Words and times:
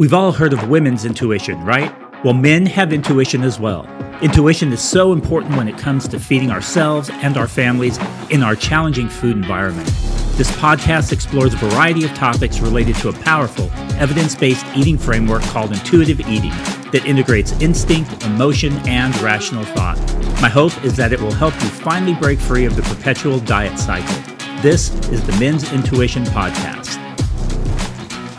We've 0.00 0.14
all 0.14 0.32
heard 0.32 0.54
of 0.54 0.70
women's 0.70 1.04
intuition, 1.04 1.62
right? 1.62 1.94
Well, 2.24 2.32
men 2.32 2.64
have 2.64 2.90
intuition 2.90 3.42
as 3.42 3.60
well. 3.60 3.86
Intuition 4.22 4.72
is 4.72 4.80
so 4.80 5.12
important 5.12 5.58
when 5.58 5.68
it 5.68 5.76
comes 5.76 6.08
to 6.08 6.18
feeding 6.18 6.50
ourselves 6.50 7.10
and 7.10 7.36
our 7.36 7.46
families 7.46 7.98
in 8.30 8.42
our 8.42 8.56
challenging 8.56 9.10
food 9.10 9.36
environment. 9.36 9.86
This 10.38 10.50
podcast 10.52 11.12
explores 11.12 11.52
a 11.52 11.58
variety 11.58 12.06
of 12.06 12.14
topics 12.14 12.60
related 12.60 12.96
to 12.96 13.10
a 13.10 13.12
powerful, 13.12 13.70
evidence 14.00 14.34
based 14.34 14.64
eating 14.74 14.96
framework 14.96 15.42
called 15.42 15.70
intuitive 15.70 16.20
eating 16.20 16.52
that 16.92 17.02
integrates 17.04 17.52
instinct, 17.60 18.24
emotion, 18.24 18.72
and 18.88 19.14
rational 19.20 19.64
thought. 19.64 19.98
My 20.40 20.48
hope 20.48 20.82
is 20.82 20.96
that 20.96 21.12
it 21.12 21.20
will 21.20 21.30
help 21.30 21.52
you 21.56 21.68
finally 21.68 22.14
break 22.14 22.38
free 22.38 22.64
of 22.64 22.74
the 22.74 22.82
perpetual 22.84 23.38
diet 23.38 23.78
cycle. 23.78 24.16
This 24.62 24.94
is 25.10 25.22
the 25.26 25.38
Men's 25.38 25.70
Intuition 25.74 26.24
Podcast. 26.24 27.09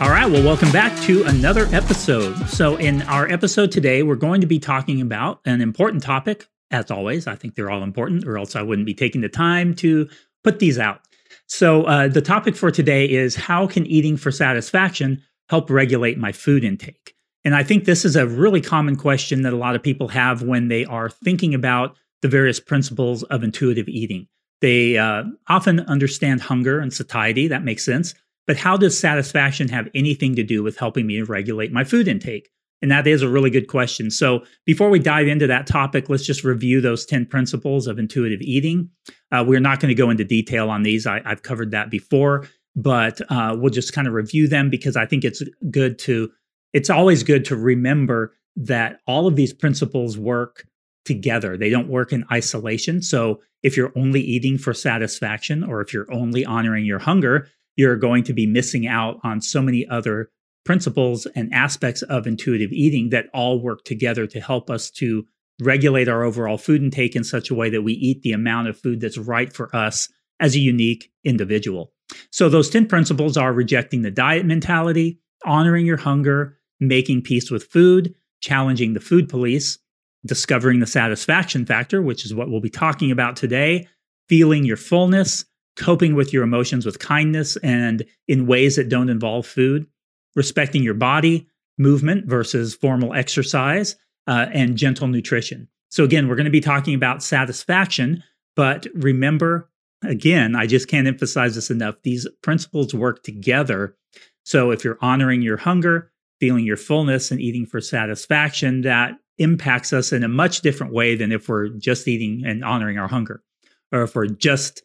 All 0.02 0.10
right, 0.10 0.28
well, 0.28 0.42
welcome 0.42 0.72
back 0.72 1.00
to 1.02 1.22
another 1.26 1.68
episode. 1.70 2.34
So, 2.48 2.74
in 2.74 3.02
our 3.02 3.30
episode 3.30 3.70
today, 3.70 4.02
we're 4.02 4.16
going 4.16 4.40
to 4.40 4.48
be 4.48 4.58
talking 4.58 5.00
about 5.00 5.38
an 5.44 5.60
important 5.60 6.02
topic. 6.02 6.48
As 6.72 6.90
always, 6.90 7.28
I 7.28 7.36
think 7.36 7.54
they're 7.54 7.70
all 7.70 7.84
important, 7.84 8.26
or 8.26 8.36
else 8.36 8.56
I 8.56 8.62
wouldn't 8.62 8.84
be 8.84 8.94
taking 8.94 9.20
the 9.20 9.28
time 9.28 9.76
to 9.76 10.08
put 10.42 10.58
these 10.58 10.76
out. 10.76 11.02
So, 11.46 11.84
uh, 11.84 12.08
the 12.08 12.20
topic 12.20 12.56
for 12.56 12.72
today 12.72 13.08
is 13.08 13.36
how 13.36 13.68
can 13.68 13.86
eating 13.86 14.16
for 14.16 14.32
satisfaction 14.32 15.22
help 15.48 15.70
regulate 15.70 16.18
my 16.18 16.32
food 16.32 16.64
intake? 16.64 17.14
And 17.44 17.54
I 17.54 17.62
think 17.62 17.84
this 17.84 18.04
is 18.04 18.16
a 18.16 18.26
really 18.26 18.60
common 18.60 18.96
question 18.96 19.42
that 19.42 19.52
a 19.52 19.56
lot 19.56 19.76
of 19.76 19.84
people 19.84 20.08
have 20.08 20.42
when 20.42 20.66
they 20.66 20.84
are 20.84 21.10
thinking 21.10 21.54
about 21.54 21.94
the 22.22 22.28
various 22.28 22.58
principles 22.58 23.22
of 23.22 23.44
intuitive 23.44 23.88
eating. 23.88 24.26
They 24.62 24.98
uh, 24.98 25.22
often 25.48 25.78
understand 25.78 26.40
hunger 26.40 26.80
and 26.80 26.92
satiety, 26.92 27.46
that 27.46 27.62
makes 27.62 27.84
sense. 27.84 28.16
But 28.46 28.56
how 28.56 28.76
does 28.76 28.98
satisfaction 28.98 29.68
have 29.68 29.88
anything 29.94 30.34
to 30.36 30.42
do 30.42 30.62
with 30.62 30.76
helping 30.76 31.06
me 31.06 31.20
regulate 31.22 31.72
my 31.72 31.84
food 31.84 32.08
intake? 32.08 32.50
And 32.82 32.90
that 32.90 33.06
is 33.06 33.22
a 33.22 33.28
really 33.28 33.50
good 33.50 33.68
question. 33.68 34.10
So, 34.10 34.44
before 34.66 34.90
we 34.90 34.98
dive 34.98 35.28
into 35.28 35.46
that 35.46 35.68
topic, 35.68 36.08
let's 36.08 36.26
just 36.26 36.42
review 36.42 36.80
those 36.80 37.06
10 37.06 37.26
principles 37.26 37.86
of 37.86 37.98
intuitive 37.98 38.42
eating. 38.42 38.90
Uh, 39.30 39.44
we're 39.46 39.60
not 39.60 39.78
going 39.78 39.88
to 39.88 39.94
go 39.94 40.10
into 40.10 40.24
detail 40.24 40.68
on 40.68 40.82
these, 40.82 41.06
I, 41.06 41.22
have 41.24 41.42
covered 41.42 41.70
that 41.70 41.90
before, 41.90 42.48
but 42.74 43.20
uh, 43.30 43.56
we'll 43.56 43.70
just 43.70 43.92
kind 43.92 44.08
of 44.08 44.14
review 44.14 44.48
them 44.48 44.68
because 44.68 44.96
I 44.96 45.06
think 45.06 45.24
it's 45.24 45.42
good 45.70 45.96
to, 46.00 46.30
it's 46.72 46.90
always 46.90 47.22
good 47.22 47.44
to 47.46 47.56
remember 47.56 48.34
that 48.56 48.98
all 49.06 49.28
of 49.28 49.36
these 49.36 49.54
principles 49.54 50.18
work 50.18 50.66
together. 51.04 51.56
They 51.56 51.70
don't 51.70 51.88
work 51.88 52.12
in 52.12 52.24
isolation. 52.32 53.00
So, 53.00 53.40
if 53.62 53.76
you're 53.76 53.92
only 53.94 54.20
eating 54.20 54.58
for 54.58 54.74
satisfaction 54.74 55.62
or 55.62 55.80
if 55.80 55.94
you're 55.94 56.12
only 56.12 56.44
honoring 56.44 56.84
your 56.84 56.98
hunger, 56.98 57.48
you're 57.76 57.96
going 57.96 58.24
to 58.24 58.32
be 58.32 58.46
missing 58.46 58.86
out 58.86 59.18
on 59.22 59.40
so 59.40 59.62
many 59.62 59.86
other 59.88 60.30
principles 60.64 61.26
and 61.34 61.52
aspects 61.52 62.02
of 62.02 62.26
intuitive 62.26 62.70
eating 62.72 63.10
that 63.10 63.26
all 63.34 63.60
work 63.60 63.84
together 63.84 64.26
to 64.26 64.40
help 64.40 64.70
us 64.70 64.90
to 64.90 65.24
regulate 65.60 66.08
our 66.08 66.22
overall 66.22 66.58
food 66.58 66.82
intake 66.82 67.16
in 67.16 67.24
such 67.24 67.50
a 67.50 67.54
way 67.54 67.70
that 67.70 67.82
we 67.82 67.92
eat 67.94 68.22
the 68.22 68.32
amount 68.32 68.68
of 68.68 68.78
food 68.78 69.00
that's 69.00 69.18
right 69.18 69.52
for 69.52 69.74
us 69.74 70.08
as 70.40 70.54
a 70.54 70.60
unique 70.60 71.10
individual. 71.24 71.92
So, 72.30 72.48
those 72.48 72.68
10 72.68 72.86
principles 72.86 73.36
are 73.36 73.52
rejecting 73.52 74.02
the 74.02 74.10
diet 74.10 74.44
mentality, 74.44 75.20
honoring 75.44 75.86
your 75.86 75.96
hunger, 75.96 76.58
making 76.80 77.22
peace 77.22 77.50
with 77.50 77.64
food, 77.64 78.14
challenging 78.40 78.92
the 78.92 79.00
food 79.00 79.28
police, 79.28 79.78
discovering 80.26 80.80
the 80.80 80.86
satisfaction 80.86 81.64
factor, 81.64 82.02
which 82.02 82.24
is 82.24 82.34
what 82.34 82.50
we'll 82.50 82.60
be 82.60 82.70
talking 82.70 83.10
about 83.10 83.36
today, 83.36 83.88
feeling 84.28 84.64
your 84.64 84.76
fullness, 84.76 85.44
coping 85.76 86.14
with 86.14 86.32
your 86.32 86.42
emotions 86.42 86.84
with 86.84 86.98
kindness 86.98 87.56
and 87.58 88.04
in 88.28 88.46
ways 88.46 88.76
that 88.76 88.88
don't 88.88 89.08
involve 89.08 89.46
food, 89.46 89.86
respecting 90.34 90.82
your 90.82 90.94
body, 90.94 91.46
movement 91.78 92.26
versus 92.26 92.74
formal 92.74 93.14
exercise, 93.14 93.96
uh, 94.26 94.46
and 94.52 94.76
gentle 94.76 95.08
nutrition. 95.08 95.68
So, 95.90 96.04
again, 96.04 96.28
we're 96.28 96.36
going 96.36 96.44
to 96.44 96.50
be 96.50 96.60
talking 96.60 96.94
about 96.94 97.22
satisfaction, 97.22 98.22
but 98.56 98.86
remember, 98.94 99.70
again, 100.02 100.56
I 100.56 100.66
just 100.66 100.88
can't 100.88 101.06
emphasize 101.06 101.54
this 101.54 101.70
enough. 101.70 101.96
These 102.02 102.26
principles 102.42 102.94
work 102.94 103.22
together. 103.22 103.96
So, 104.44 104.70
if 104.70 104.84
you're 104.84 104.98
honoring 105.00 105.42
your 105.42 105.56
hunger, 105.56 106.10
feeling 106.40 106.64
your 106.64 106.76
fullness, 106.76 107.30
and 107.30 107.40
eating 107.40 107.66
for 107.66 107.80
satisfaction, 107.80 108.82
that 108.82 109.14
impacts 109.38 109.92
us 109.92 110.12
in 110.12 110.22
a 110.22 110.28
much 110.28 110.60
different 110.60 110.92
way 110.92 111.14
than 111.14 111.32
if 111.32 111.48
we're 111.48 111.68
just 111.68 112.06
eating 112.06 112.42
and 112.46 112.64
honoring 112.64 112.98
our 112.98 113.08
hunger, 113.08 113.42
or 113.90 114.02
if 114.02 114.14
we're 114.14 114.26
just 114.26 114.82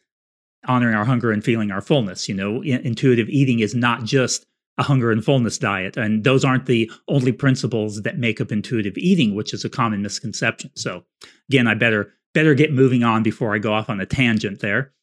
honoring 0.66 0.96
our 0.96 1.06
hunger 1.06 1.32
and 1.32 1.44
feeling 1.44 1.72
our 1.72 1.82
fullness. 1.82 2.28
You 2.28 2.36
know, 2.36 2.62
intuitive 2.62 3.30
eating 3.30 3.60
is 3.60 3.76
not 3.76 4.04
just 4.04 4.46
a 4.78 4.84
hunger 4.84 5.12
and 5.12 5.24
fullness 5.24 5.58
diet. 5.58 5.98
And 5.98 6.24
those 6.24 6.46
aren't 6.46 6.68
the 6.68 6.92
only 7.08 7.32
principles 7.32 8.04
that 8.04 8.20
make 8.20 8.40
up 8.40 8.52
intuitive 8.52 8.98
eating, 8.98 9.36
which 9.36 9.54
is 9.54 9.66
a 9.66 9.70
common 9.70 10.02
misconception. 10.02 10.72
So 10.76 11.04
again, 11.50 11.68
I 11.68 11.74
better 11.74 12.14
better 12.34 12.54
get 12.54 12.72
moving 12.72 13.04
on 13.04 13.24
before 13.24 13.56
I 13.56 13.60
go 13.60 13.74
off 13.74 13.90
on 13.90 14.00
a 14.00 14.06
tangent 14.06 14.60
there. 14.60 14.94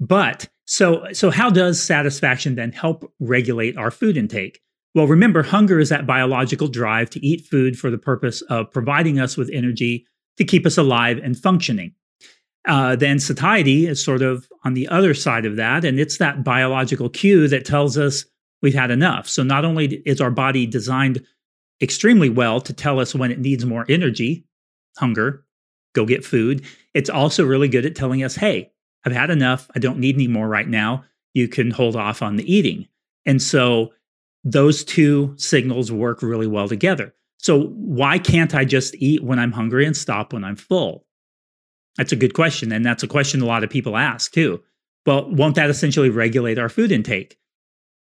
But 0.00 0.48
so 0.66 1.06
so 1.12 1.30
how 1.30 1.50
does 1.50 1.82
satisfaction 1.82 2.54
then 2.54 2.72
help 2.72 3.12
regulate 3.20 3.76
our 3.76 3.90
food 3.90 4.16
intake? 4.16 4.60
Well, 4.94 5.06
remember, 5.08 5.42
hunger 5.42 5.80
is 5.80 5.88
that 5.88 6.06
biological 6.06 6.68
drive 6.68 7.10
to 7.10 7.26
eat 7.26 7.46
food 7.46 7.76
for 7.76 7.90
the 7.90 7.98
purpose 7.98 8.42
of 8.42 8.70
providing 8.70 9.18
us 9.18 9.36
with 9.36 9.50
energy 9.52 10.06
to 10.36 10.44
keep 10.44 10.64
us 10.64 10.78
alive 10.78 11.18
and 11.22 11.36
functioning. 11.36 11.94
Uh, 12.66 12.96
then 12.96 13.18
satiety 13.18 13.86
is 13.86 14.02
sort 14.02 14.22
of 14.22 14.48
on 14.64 14.74
the 14.74 14.88
other 14.88 15.12
side 15.12 15.44
of 15.44 15.56
that. 15.56 15.84
And 15.84 16.00
it's 16.00 16.18
that 16.18 16.42
biological 16.42 17.08
cue 17.10 17.46
that 17.48 17.64
tells 17.64 17.98
us 17.98 18.24
we've 18.62 18.74
had 18.74 18.90
enough. 18.90 19.28
So 19.28 19.42
not 19.42 19.64
only 19.64 19.96
is 20.06 20.20
our 20.20 20.30
body 20.30 20.66
designed 20.66 21.22
extremely 21.82 22.30
well 22.30 22.60
to 22.62 22.72
tell 22.72 22.98
us 23.00 23.14
when 23.14 23.30
it 23.30 23.38
needs 23.38 23.66
more 23.66 23.84
energy, 23.88 24.46
hunger, 24.96 25.44
go 25.94 26.06
get 26.06 26.24
food, 26.24 26.64
it's 26.94 27.10
also 27.10 27.44
really 27.44 27.68
good 27.68 27.84
at 27.84 27.94
telling 27.94 28.24
us, 28.24 28.34
hey, 28.34 28.70
I've 29.04 29.12
had 29.12 29.30
enough. 29.30 29.70
I 29.76 29.78
don't 29.78 29.98
need 29.98 30.14
any 30.14 30.28
more 30.28 30.48
right 30.48 30.68
now. 30.68 31.04
You 31.34 31.48
can 31.48 31.70
hold 31.70 31.96
off 31.96 32.22
on 32.22 32.36
the 32.36 32.52
eating. 32.52 32.88
And 33.26 33.42
so 33.42 33.92
those 34.44 34.84
two 34.84 35.34
signals 35.36 35.92
work 35.92 36.22
really 36.22 36.46
well 36.46 36.68
together. 36.68 37.14
So 37.38 37.66
why 37.66 38.18
can't 38.18 38.54
I 38.54 38.64
just 38.64 38.94
eat 38.94 39.22
when 39.22 39.38
I'm 39.38 39.52
hungry 39.52 39.84
and 39.84 39.96
stop 39.96 40.32
when 40.32 40.44
I'm 40.44 40.56
full? 40.56 41.04
That's 41.96 42.12
a 42.12 42.16
good 42.16 42.34
question. 42.34 42.72
And 42.72 42.84
that's 42.84 43.02
a 43.02 43.08
question 43.08 43.40
a 43.40 43.46
lot 43.46 43.64
of 43.64 43.70
people 43.70 43.96
ask 43.96 44.32
too. 44.32 44.62
Well, 45.06 45.30
won't 45.30 45.54
that 45.56 45.70
essentially 45.70 46.10
regulate 46.10 46.58
our 46.58 46.68
food 46.68 46.90
intake? 46.90 47.38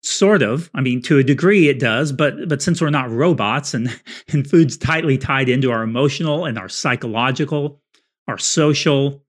Sort 0.03 0.41
of. 0.41 0.69
I 0.73 0.81
mean, 0.81 1.01
to 1.03 1.19
a 1.19 1.23
degree 1.23 1.67
it 1.67 1.79
does, 1.79 2.11
but 2.11 2.47
but 2.47 2.61
since 2.61 2.81
we're 2.81 2.89
not 2.89 3.11
robots 3.11 3.73
and, 3.73 3.99
and 4.29 4.49
food's 4.49 4.77
tightly 4.77 5.17
tied 5.17 5.49
into 5.49 5.71
our 5.71 5.83
emotional 5.83 6.45
and 6.45 6.57
our 6.57 6.69
psychological, 6.69 7.81
our 8.27 8.37
social, 8.37 9.23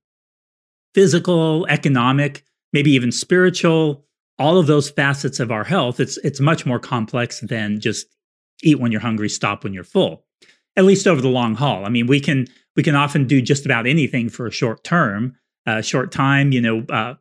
physical, 0.94 1.66
economic, 1.68 2.44
maybe 2.72 2.90
even 2.92 3.12
spiritual, 3.12 4.04
all 4.38 4.58
of 4.58 4.66
those 4.66 4.90
facets 4.90 5.40
of 5.40 5.50
our 5.50 5.64
health, 5.64 6.00
it's 6.00 6.16
it's 6.18 6.40
much 6.40 6.64
more 6.64 6.78
complex 6.78 7.40
than 7.40 7.80
just 7.80 8.06
eat 8.62 8.80
when 8.80 8.92
you're 8.92 9.00
hungry, 9.00 9.28
stop 9.28 9.64
when 9.64 9.74
you're 9.74 9.84
full. 9.84 10.24
At 10.76 10.84
least 10.84 11.06
over 11.06 11.20
the 11.20 11.28
long 11.28 11.54
haul. 11.54 11.84
I 11.84 11.88
mean, 11.90 12.06
we 12.06 12.20
can 12.20 12.46
we 12.76 12.82
can 12.82 12.94
often 12.94 13.26
do 13.26 13.42
just 13.42 13.66
about 13.66 13.86
anything 13.86 14.28
for 14.28 14.46
a 14.46 14.50
short 14.50 14.84
term, 14.84 15.34
a 15.66 15.72
uh, 15.72 15.82
short 15.82 16.12
time, 16.12 16.52
you 16.52 16.60
know. 16.60 16.84
Uh, 16.88 17.14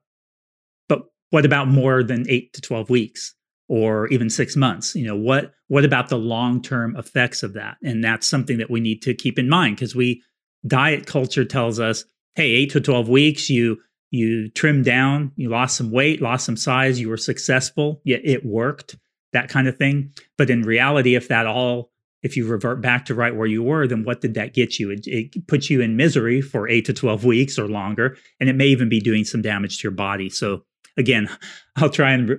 but 0.88 1.04
what 1.32 1.46
about 1.46 1.68
more 1.68 2.04
than 2.04 2.26
eight 2.30 2.54
to 2.54 2.62
twelve 2.62 2.90
weeks, 2.90 3.36
or 3.68 4.08
even 4.08 4.30
six 4.30 4.56
months? 4.56 4.96
You 4.96 5.06
know, 5.06 5.18
what 5.18 5.54
what 5.68 5.84
about 5.84 6.10
the 6.10 6.18
long 6.18 6.62
term 6.62 6.96
effects 6.96 7.44
of 7.44 7.54
that? 7.54 7.78
And 7.84 8.04
that's 8.04 8.28
something 8.28 8.58
that 8.58 8.70
we 8.70 8.80
need 8.80 9.02
to 9.02 9.14
keep 9.14 9.38
in 9.38 9.50
mind 9.50 9.76
because 9.76 9.96
we 9.96 10.24
diet 10.66 11.06
culture 11.06 11.46
tells 11.46 11.80
us, 11.80 12.06
hey, 12.36 12.52
eight 12.52 12.72
to 12.72 12.80
twelve 12.80 13.10
weeks, 13.10 13.50
you 13.50 13.78
you 14.12 14.50
trimmed 14.50 14.86
down, 14.86 15.32
you 15.36 15.50
lost 15.50 15.78
some 15.78 15.92
weight, 15.92 16.22
lost 16.22 16.46
some 16.46 16.58
size, 16.58 17.00
you 17.00 17.10
were 17.10 17.18
successful, 17.18 18.02
yet 18.04 18.22
it 18.24 18.46
worked, 18.46 18.98
that 19.34 19.50
kind 19.50 19.68
of 19.68 19.78
thing. 19.78 20.12
But 20.38 20.50
in 20.50 20.62
reality, 20.64 21.16
if 21.16 21.30
that 21.30 21.48
all 21.48 21.92
if 22.24 22.38
you 22.38 22.48
revert 22.48 22.82
back 22.82 23.06
to 23.06 23.16
right 23.16 23.36
where 23.36 23.48
you 23.48 23.64
were, 23.64 23.88
then 23.88 24.04
what 24.04 24.22
did 24.22 24.36
that 24.36 24.54
get 24.54 24.80
you? 24.80 24.92
It, 24.92 25.08
it, 25.08 25.48
puts 25.48 25.70
you 25.70 25.82
in 25.82 25.98
misery 25.98 26.42
for 26.42 26.70
eight 26.70 26.86
to 26.86 26.94
12 26.94 27.26
weeks 27.26 27.58
or 27.58 27.68
longer, 27.68 28.18
and 28.40 28.50
it 28.50 28.56
may 28.56 28.68
even 28.68 28.90
be 28.90 29.00
doing 29.00 29.24
some 29.24 29.42
damage 29.42 29.80
to 29.80 29.84
your 29.84 29.92
body. 29.92 30.30
So, 30.30 30.64
again, 30.98 31.30
I'll 31.76 31.90
try 31.90 32.12
and 32.12 32.30
re- 32.30 32.38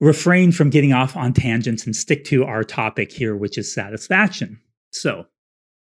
refrain 0.00 0.52
from 0.52 0.70
getting 0.70 0.92
off 0.92 1.16
on 1.16 1.32
tangents 1.32 1.84
and 1.84 1.94
stick 1.94 2.24
to 2.26 2.44
our 2.44 2.64
topic 2.64 3.12
here, 3.12 3.36
which 3.36 3.58
is 3.58 3.72
satisfaction. 3.72 4.60
So, 4.90 5.26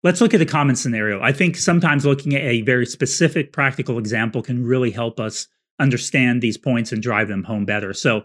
let's 0.05 0.21
look 0.21 0.35
at 0.35 0.41
a 0.41 0.47
common 0.47 0.77
scenario. 0.77 1.21
I 1.21 1.32
think 1.32 1.56
sometimes 1.56 2.06
looking 2.06 2.35
at 2.35 2.43
a 2.43 2.62
very 2.62 2.87
specific 2.87 3.53
practical 3.53 3.99
example 3.99 4.43
can 4.43 4.65
really 4.65 4.93
help 4.93 5.19
us 5.19 5.49
understand 5.81 6.41
these 6.41 6.56
points 6.56 6.93
and 6.93 7.03
drive 7.03 7.29
them 7.29 7.43
home 7.43 7.65
better. 7.65 7.93
So, 7.93 8.23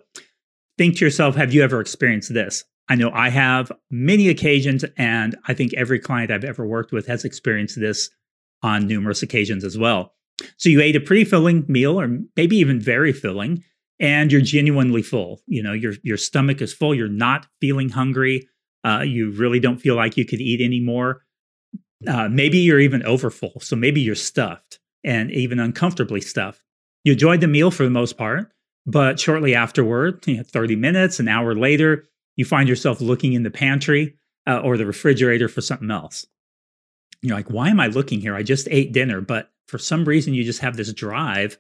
think 0.78 0.98
to 0.98 1.06
yourself 1.06 1.36
have 1.36 1.54
you 1.54 1.64
ever 1.64 1.82
experienced 1.82 2.34
this? 2.34 2.64
I 2.92 2.96
know 2.96 3.10
I 3.14 3.30
have 3.30 3.72
many 3.90 4.28
occasions, 4.28 4.84
and 4.98 5.38
I 5.48 5.54
think 5.54 5.74
every 5.76 5.98
client 5.98 6.30
I've 6.30 6.44
ever 6.44 6.66
worked 6.66 6.92
with 6.92 7.08
has 7.08 7.24
experienced 7.24 7.80
this 7.80 8.10
on 8.64 8.86
numerous 8.86 9.24
occasions 9.24 9.64
as 9.64 9.78
well. 9.78 10.14
So 10.58 10.68
you 10.68 10.82
ate 10.82 10.98
a 10.98 11.00
pretty 11.00 11.24
filling 11.24 11.64
meal, 11.70 12.02
or 12.02 12.20
maybe 12.36 12.58
even 12.58 12.82
very 12.82 13.14
filling, 13.14 13.64
and 14.02 14.30
you're 14.30 14.42
genuinely 14.42 15.04
full. 15.04 15.40
You 15.48 15.64
know, 15.64 15.72
your 15.72 15.94
your 16.04 16.18
stomach 16.18 16.62
is 16.62 16.74
full. 16.74 16.94
You're 16.94 17.08
not 17.08 17.48
feeling 17.62 17.88
hungry. 17.88 18.50
Uh, 18.84 19.06
you 19.08 19.32
really 19.32 19.62
don't 19.62 19.80
feel 19.80 19.96
like 19.96 20.18
you 20.18 20.26
could 20.26 20.42
eat 20.42 20.60
anymore. 20.60 21.22
Uh, 22.06 22.28
maybe 22.28 22.58
you're 22.58 22.82
even 22.82 23.04
overfull. 23.04 23.62
So 23.62 23.78
maybe 23.78 24.02
you're 24.02 24.16
stuffed 24.16 24.82
and 25.02 25.32
even 25.32 25.60
uncomfortably 25.60 26.20
stuffed. 26.20 26.62
You 27.06 27.14
enjoyed 27.14 27.40
the 27.40 27.48
meal 27.48 27.72
for 27.72 27.86
the 27.86 27.90
most 27.90 28.18
part, 28.18 28.52
but 28.86 29.18
shortly 29.18 29.56
afterward, 29.56 30.28
you 30.28 30.38
know, 30.38 30.44
30 30.44 30.76
minutes, 30.76 31.22
an 31.22 31.30
hour 31.30 31.56
later, 31.56 32.04
you 32.36 32.46
find 32.46 32.70
yourself 32.70 33.02
looking 33.02 33.34
in 33.34 33.44
the 33.44 33.52
pantry 33.52 34.16
uh, 34.48 34.60
or 34.60 34.78
the 34.78 34.86
refrigerator 34.86 35.48
for 35.48 35.62
something 35.62 35.92
else. 35.92 36.26
You're 37.22 37.36
like, 37.36 37.50
why 37.50 37.70
am 37.70 37.80
I 37.80 37.88
looking 37.88 38.20
here? 38.20 38.36
I 38.36 38.44
just 38.44 38.68
ate 38.72 38.94
dinner, 38.94 39.22
but 39.22 39.52
for 39.68 39.78
some 39.78 40.06
reason, 40.06 40.34
you 40.34 40.44
just 40.44 40.62
have 40.62 40.76
this 40.76 40.92
drive 40.94 41.58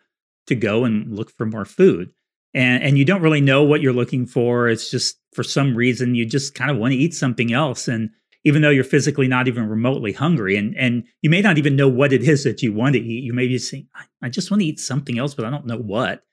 to 0.47 0.55
go 0.55 0.85
and 0.85 1.15
look 1.15 1.31
for 1.31 1.45
more 1.45 1.65
food. 1.65 2.11
And, 2.53 2.83
and 2.83 2.97
you 2.97 3.05
don't 3.05 3.21
really 3.21 3.41
know 3.41 3.63
what 3.63 3.81
you're 3.81 3.93
looking 3.93 4.25
for. 4.25 4.67
It's 4.67 4.89
just 4.89 5.19
for 5.33 5.43
some 5.43 5.75
reason, 5.75 6.15
you 6.15 6.25
just 6.25 6.55
kind 6.55 6.71
of 6.71 6.77
want 6.77 6.93
to 6.93 6.97
eat 6.97 7.13
something 7.13 7.53
else. 7.53 7.87
And 7.87 8.09
even 8.43 8.61
though 8.61 8.71
you're 8.71 8.83
physically 8.83 9.27
not 9.27 9.47
even 9.47 9.69
remotely 9.69 10.11
hungry, 10.11 10.57
and, 10.57 10.75
and 10.75 11.03
you 11.21 11.29
may 11.29 11.41
not 11.41 11.57
even 11.57 11.75
know 11.75 11.87
what 11.87 12.11
it 12.11 12.23
is 12.23 12.43
that 12.43 12.61
you 12.61 12.73
want 12.73 12.93
to 12.93 12.99
eat, 12.99 13.23
you 13.23 13.33
may 13.33 13.47
be 13.47 13.57
saying, 13.59 13.87
I 14.21 14.29
just 14.29 14.49
want 14.49 14.61
to 14.61 14.67
eat 14.67 14.79
something 14.79 15.19
else, 15.19 15.35
but 15.35 15.45
I 15.45 15.51
don't 15.51 15.67
know 15.67 15.77
what. 15.77 16.23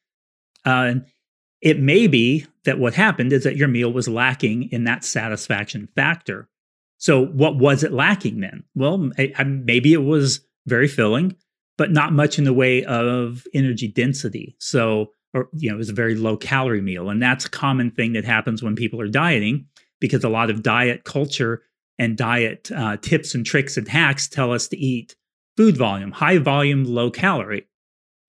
Uh, 0.64 0.94
it 1.60 1.80
may 1.80 2.06
be 2.06 2.46
that 2.64 2.78
what 2.78 2.94
happened 2.94 3.32
is 3.32 3.44
that 3.44 3.56
your 3.56 3.68
meal 3.68 3.92
was 3.92 4.08
lacking 4.08 4.70
in 4.70 4.84
that 4.84 5.04
satisfaction 5.04 5.88
factor. 5.94 6.48
So, 6.98 7.26
what 7.26 7.56
was 7.56 7.84
it 7.84 7.92
lacking 7.92 8.40
then? 8.40 8.64
Well, 8.74 9.10
maybe 9.44 9.92
it 9.92 10.04
was 10.04 10.40
very 10.66 10.88
filling, 10.88 11.36
but 11.76 11.92
not 11.92 12.12
much 12.12 12.38
in 12.38 12.44
the 12.44 12.52
way 12.52 12.84
of 12.84 13.44
energy 13.54 13.88
density. 13.88 14.56
So, 14.58 15.12
or, 15.32 15.48
you 15.54 15.68
know, 15.68 15.76
it 15.76 15.78
was 15.78 15.90
a 15.90 15.94
very 15.94 16.14
low 16.14 16.36
calorie 16.36 16.80
meal. 16.80 17.08
And 17.08 17.22
that's 17.22 17.44
a 17.44 17.50
common 17.50 17.90
thing 17.90 18.14
that 18.14 18.24
happens 18.24 18.62
when 18.62 18.74
people 18.74 19.00
are 19.00 19.08
dieting 19.08 19.66
because 20.00 20.24
a 20.24 20.28
lot 20.28 20.50
of 20.50 20.62
diet 20.62 21.04
culture 21.04 21.62
and 21.98 22.16
diet 22.16 22.70
uh, 22.74 22.96
tips 22.96 23.34
and 23.34 23.44
tricks 23.44 23.76
and 23.76 23.88
hacks 23.88 24.28
tell 24.28 24.52
us 24.52 24.68
to 24.68 24.76
eat 24.76 25.16
food 25.56 25.76
volume, 25.76 26.12
high 26.12 26.38
volume, 26.38 26.84
low 26.84 27.10
calorie. 27.10 27.66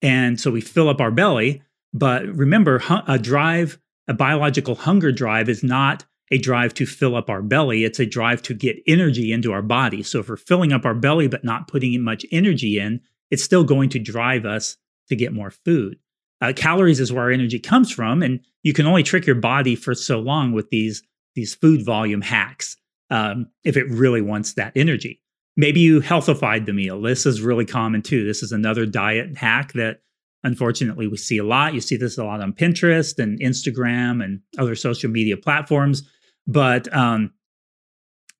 And 0.02 0.40
so 0.40 0.50
we 0.50 0.60
fill 0.60 0.88
up 0.88 1.00
our 1.00 1.10
belly 1.10 1.62
but 1.92 2.26
remember, 2.26 2.82
a 3.06 3.18
drive, 3.18 3.78
a 4.08 4.14
biological 4.14 4.74
hunger 4.74 5.12
drive, 5.12 5.48
is 5.48 5.62
not 5.62 6.04
a 6.30 6.38
drive 6.38 6.74
to 6.74 6.86
fill 6.86 7.16
up 7.16 7.28
our 7.28 7.42
belly. 7.42 7.84
It's 7.84 7.98
a 7.98 8.06
drive 8.06 8.42
to 8.42 8.54
get 8.54 8.80
energy 8.86 9.32
into 9.32 9.52
our 9.52 9.62
body. 9.62 10.02
So 10.02 10.20
if 10.20 10.28
we're 10.28 10.36
filling 10.36 10.72
up 10.72 10.84
our 10.84 10.94
belly 10.94 11.26
but 11.26 11.44
not 11.44 11.66
putting 11.66 12.00
much 12.02 12.24
energy 12.30 12.78
in, 12.78 13.00
it's 13.30 13.42
still 13.42 13.64
going 13.64 13.88
to 13.90 13.98
drive 13.98 14.44
us 14.44 14.76
to 15.08 15.16
get 15.16 15.32
more 15.32 15.50
food. 15.50 15.98
Uh, 16.40 16.52
calories 16.54 17.00
is 17.00 17.12
where 17.12 17.24
our 17.24 17.30
energy 17.30 17.58
comes 17.58 17.90
from, 17.90 18.22
and 18.22 18.40
you 18.62 18.72
can 18.72 18.86
only 18.86 19.02
trick 19.02 19.26
your 19.26 19.36
body 19.36 19.74
for 19.74 19.94
so 19.94 20.18
long 20.20 20.52
with 20.52 20.70
these 20.70 21.02
these 21.36 21.54
food 21.54 21.84
volume 21.84 22.22
hacks 22.22 22.76
um, 23.10 23.46
if 23.62 23.76
it 23.76 23.88
really 23.88 24.20
wants 24.20 24.54
that 24.54 24.72
energy. 24.74 25.20
Maybe 25.56 25.80
you 25.80 26.00
healthified 26.00 26.66
the 26.66 26.72
meal. 26.72 27.00
This 27.00 27.24
is 27.26 27.40
really 27.40 27.66
common 27.66 28.02
too. 28.02 28.24
This 28.24 28.42
is 28.42 28.52
another 28.52 28.86
diet 28.86 29.36
hack 29.36 29.72
that 29.74 30.00
Unfortunately, 30.42 31.06
we 31.06 31.16
see 31.16 31.38
a 31.38 31.44
lot. 31.44 31.74
You 31.74 31.80
see 31.80 31.96
this 31.96 32.16
a 32.16 32.24
lot 32.24 32.40
on 32.40 32.52
Pinterest 32.52 33.18
and 33.18 33.38
Instagram 33.40 34.24
and 34.24 34.40
other 34.58 34.74
social 34.74 35.10
media 35.10 35.36
platforms. 35.36 36.02
But 36.46 36.92
um, 36.94 37.32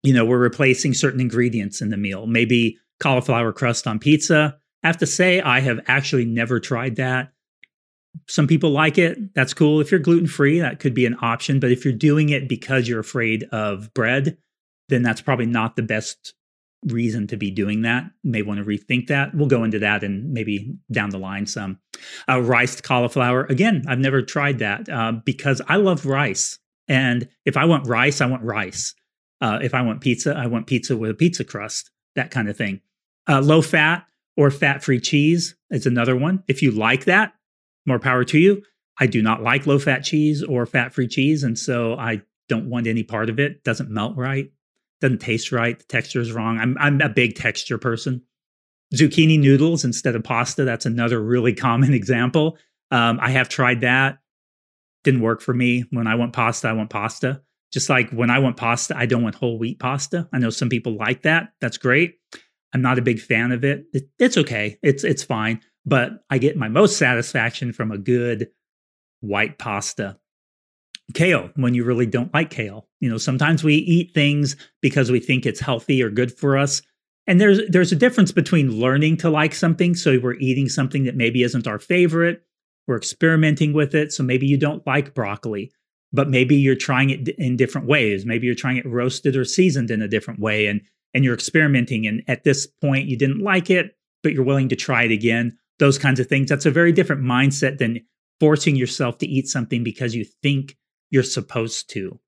you 0.03 0.15
know, 0.15 0.25
we're 0.25 0.39
replacing 0.39 0.95
certain 0.95 1.21
ingredients 1.21 1.83
in 1.83 1.91
the 1.91 1.97
meal. 1.97 2.27
Maybe 2.27 2.79
cauliflower 3.01 3.53
crust 3.53 3.87
on 3.87 3.99
pizza. 3.99 4.57
I 4.83 4.87
have 4.87 4.99
to 4.99 5.07
say, 5.07 5.41
I 5.41 5.61
have 5.61 5.81
actually 5.87 6.25
never 6.25 6.59
tried 6.59 6.97
that. 6.97 7.33
Some 8.27 8.47
people 8.47 8.71
like 8.71 8.99
it. 8.99 9.35
That's 9.35 9.55
cool. 9.55 9.81
If 9.81 9.91
you're 9.91 10.01
gluten 10.01 10.27
free, 10.27 10.59
that 10.61 10.81
could 10.81 10.95
be 10.95 11.07
an 11.07 11.17
option. 11.21 11.61
But 11.61 11.71
if 11.71 11.85
you're 11.85 11.95
doing 11.95 12.31
it 12.31 12.49
because 12.49 12.89
you're 12.89 13.01
afraid 13.01 13.45
of 13.53 13.93
bread, 13.95 14.39
then 14.89 15.03
that's 15.03 15.21
probably 15.21 15.47
not 15.47 15.77
the 15.77 15.83
best 15.83 16.35
reason 16.87 17.27
to 17.27 17.37
be 17.37 17.51
doing 17.51 17.83
that. 17.83 18.05
may 18.25 18.43
want 18.43 18.59
to 18.59 18.65
rethink 18.65 19.09
that. 19.09 19.35
We'll 19.35 19.49
go 19.49 19.65
into 19.65 19.79
that 19.81 20.03
and 20.03 20.33
maybe 20.33 20.75
down 20.91 21.11
the 21.11 21.19
line 21.19 21.47
some. 21.47 21.79
Uh, 22.27 22.43
cauliflower. 22.83 23.45
Again, 23.45 23.85
I've 23.87 23.99
never 23.99 24.23
tried 24.23 24.61
that 24.61 24.89
uh, 24.89 25.13
because 25.25 25.61
I 25.69 25.77
love 25.77 26.07
rice. 26.07 26.59
And 26.89 27.29
if 27.45 27.57
I 27.57 27.67
want 27.67 27.87
rice, 27.87 28.21
I 28.21 28.27
want 28.27 28.43
rice. 28.43 28.95
Uh, 29.41 29.59
if 29.63 29.75
I 29.75 29.83
want 29.83 30.01
pizza, 30.01 30.35
I 30.37 30.47
want 30.47 30.67
pizza 30.67 30.97
with 30.97 31.11
a 31.11 31.15
pizza 31.15 31.45
crust, 31.45 31.91
that 32.15 32.31
kind 32.31 32.49
of 32.49 32.57
thing. 32.57 32.81
Uh, 33.29 33.41
low 33.41 33.63
fat 33.63 34.07
or 34.37 34.51
fat 34.51 34.83
free 34.83 35.01
cheese 35.01 35.57
is 35.71 35.87
another 35.87 36.17
one. 36.17 36.43
If 36.49 36.63
you 36.63 36.71
like 36.71 37.05
that, 37.05 37.35
more 37.87 37.99
power 37.99 38.25
to 38.25 38.39
you. 38.39 38.63
I 38.99 39.07
do 39.07 39.23
not 39.23 39.43
like 39.43 39.67
low 39.67 39.79
fat 39.79 40.01
cheese 40.01 40.43
or 40.43 40.67
fat 40.67 40.93
free 40.93 41.09
cheese. 41.09 41.43
And 41.43 41.59
so 41.59 41.95
I 41.95 42.23
don't 42.49 42.69
want 42.69 42.87
any 42.87 43.03
part 43.03 43.31
of 43.31 43.39
it. 43.39 43.65
Doesn't 43.65 43.91
melt 43.91 44.17
right 44.17 44.51
doesn't 45.01 45.19
taste 45.19 45.53
right. 45.53 45.79
The 45.79 45.85
texture 45.85 46.21
is 46.21 46.33
wrong. 46.33 46.59
I'm 46.59 46.77
I'm 46.79 47.01
a 47.01 47.09
big 47.09 47.37
texture 47.37 47.79
person. 47.79 48.23
Zucchini 48.95 49.39
noodles 49.39 49.85
instead 49.85 50.17
of 50.17 50.25
pasta. 50.25 50.65
That's 50.65 50.87
another 50.87 51.21
really 51.21 51.55
common 51.55 51.95
example. 51.95 52.59
Um, 52.91 53.19
I 53.21 53.31
have 53.31 53.49
tried 53.49 53.83
that. 53.83 54.19
Didn't 55.05 55.21
work 55.21 55.41
for 55.41 55.55
me. 55.55 55.85
When 55.91 56.07
I 56.07 56.17
want 56.17 56.33
pasta, 56.33 56.69
I 56.69 56.73
want 56.73 56.91
pasta. 56.91 57.43
Just 57.73 57.89
like 57.89 58.11
when 58.11 58.31
I 58.31 58.41
want 58.41 58.57
pasta, 58.57 58.97
I 58.97 59.07
don't 59.07 59.23
want 59.23 59.37
whole 59.37 59.59
wheat 59.59 59.79
pasta. 59.79 60.29
I 60.33 60.39
know 60.39 60.51
some 60.51 60.69
people 60.69 60.97
like 60.97 61.23
that. 61.23 61.53
That's 61.61 61.79
great. 61.79 62.17
I'm 62.73 62.83
not 62.83 62.99
a 62.99 63.03
big 63.03 63.21
fan 63.21 63.53
of 63.53 63.65
it. 63.65 63.87
it 63.93 64.09
it's 64.19 64.37
okay. 64.37 64.79
It's 64.83 65.05
it's 65.05 65.23
fine. 65.23 65.61
But 65.87 66.25
I 66.29 66.39
get 66.39 66.57
my 66.57 66.69
most 66.69 66.99
satisfaction 66.99 67.73
from 67.73 67.91
a 67.91 67.99
good 67.99 68.49
white 69.21 69.59
pasta 69.59 70.19
kale 71.15 71.51
when 71.57 71.75
you 71.75 71.85
really 71.85 72.07
don't 72.07 72.33
like 72.33 72.51
kale. 72.51 72.89
You 73.01 73.11
know, 73.11 73.19
sometimes 73.19 73.65
we 73.65 73.75
eat 73.75 74.13
things 74.15 74.57
because 74.81 75.11
we 75.11 75.21
think 75.21 75.47
it's 75.47 75.61
healthy 75.61 76.03
or 76.03 76.11
good 76.11 76.37
for 76.37 76.57
us. 76.59 76.83
And 77.27 77.41
there's 77.41 77.61
there's 77.69 77.93
a 77.93 77.97
difference 77.97 78.33
between 78.33 78.81
learning 78.81 79.19
to 79.19 79.31
like 79.31 79.55
something, 79.55 79.95
so 79.95 80.19
we're 80.19 80.35
eating 80.35 80.69
something 80.69 81.05
that 81.05 81.17
maybe 81.17 81.43
isn't 81.43 81.67
our 81.67 81.79
favorite, 81.79 82.43
we're 82.87 82.97
experimenting 82.97 83.73
with 83.73 83.95
it, 83.95 84.13
so 84.13 84.23
maybe 84.23 84.47
you 84.47 84.57
don't 84.57 84.85
like 84.87 85.15
broccoli, 85.15 85.71
but 86.13 86.29
maybe 86.29 86.57
you're 86.57 86.75
trying 86.75 87.11
it 87.11 87.29
in 87.39 87.57
different 87.57 87.87
ways. 87.87 88.27
Maybe 88.27 88.47
you're 88.47 88.57
trying 88.57 88.79
it 88.79 88.87
roasted 88.87 89.37
or 89.37 89.45
seasoned 89.45 89.91
in 89.91 90.03
a 90.03 90.09
different 90.09 90.41
way 90.41 90.67
and 90.67 90.81
and 91.15 91.25
you're 91.25 91.35
experimenting 91.35 92.07
and 92.07 92.23
at 92.29 92.45
this 92.45 92.67
point 92.67 93.09
you 93.09 93.17
didn't 93.17 93.43
like 93.43 93.71
it, 93.71 93.97
but 94.23 94.33
you're 94.33 94.45
willing 94.45 94.69
to 94.71 94.77
try 94.77 95.05
it 95.05 95.13
again. 95.13 95.57
Those 95.79 95.99
kinds 95.99 96.21
of 96.21 96.27
things. 96.27 96.49
That's 96.49 96.67
a 96.67 96.71
very 96.71 96.93
different 96.93 97.23
mindset 97.23 97.79
than 97.79 98.01
forcing 98.41 98.75
yourself 98.75 99.19
to 99.19 99.27
eat 99.27 99.47
something 99.47 99.85
because 99.85 100.15
you 100.15 100.25
think 100.43 100.77
you're 101.11 101.23
supposed 101.23 101.91
to. 101.91 102.19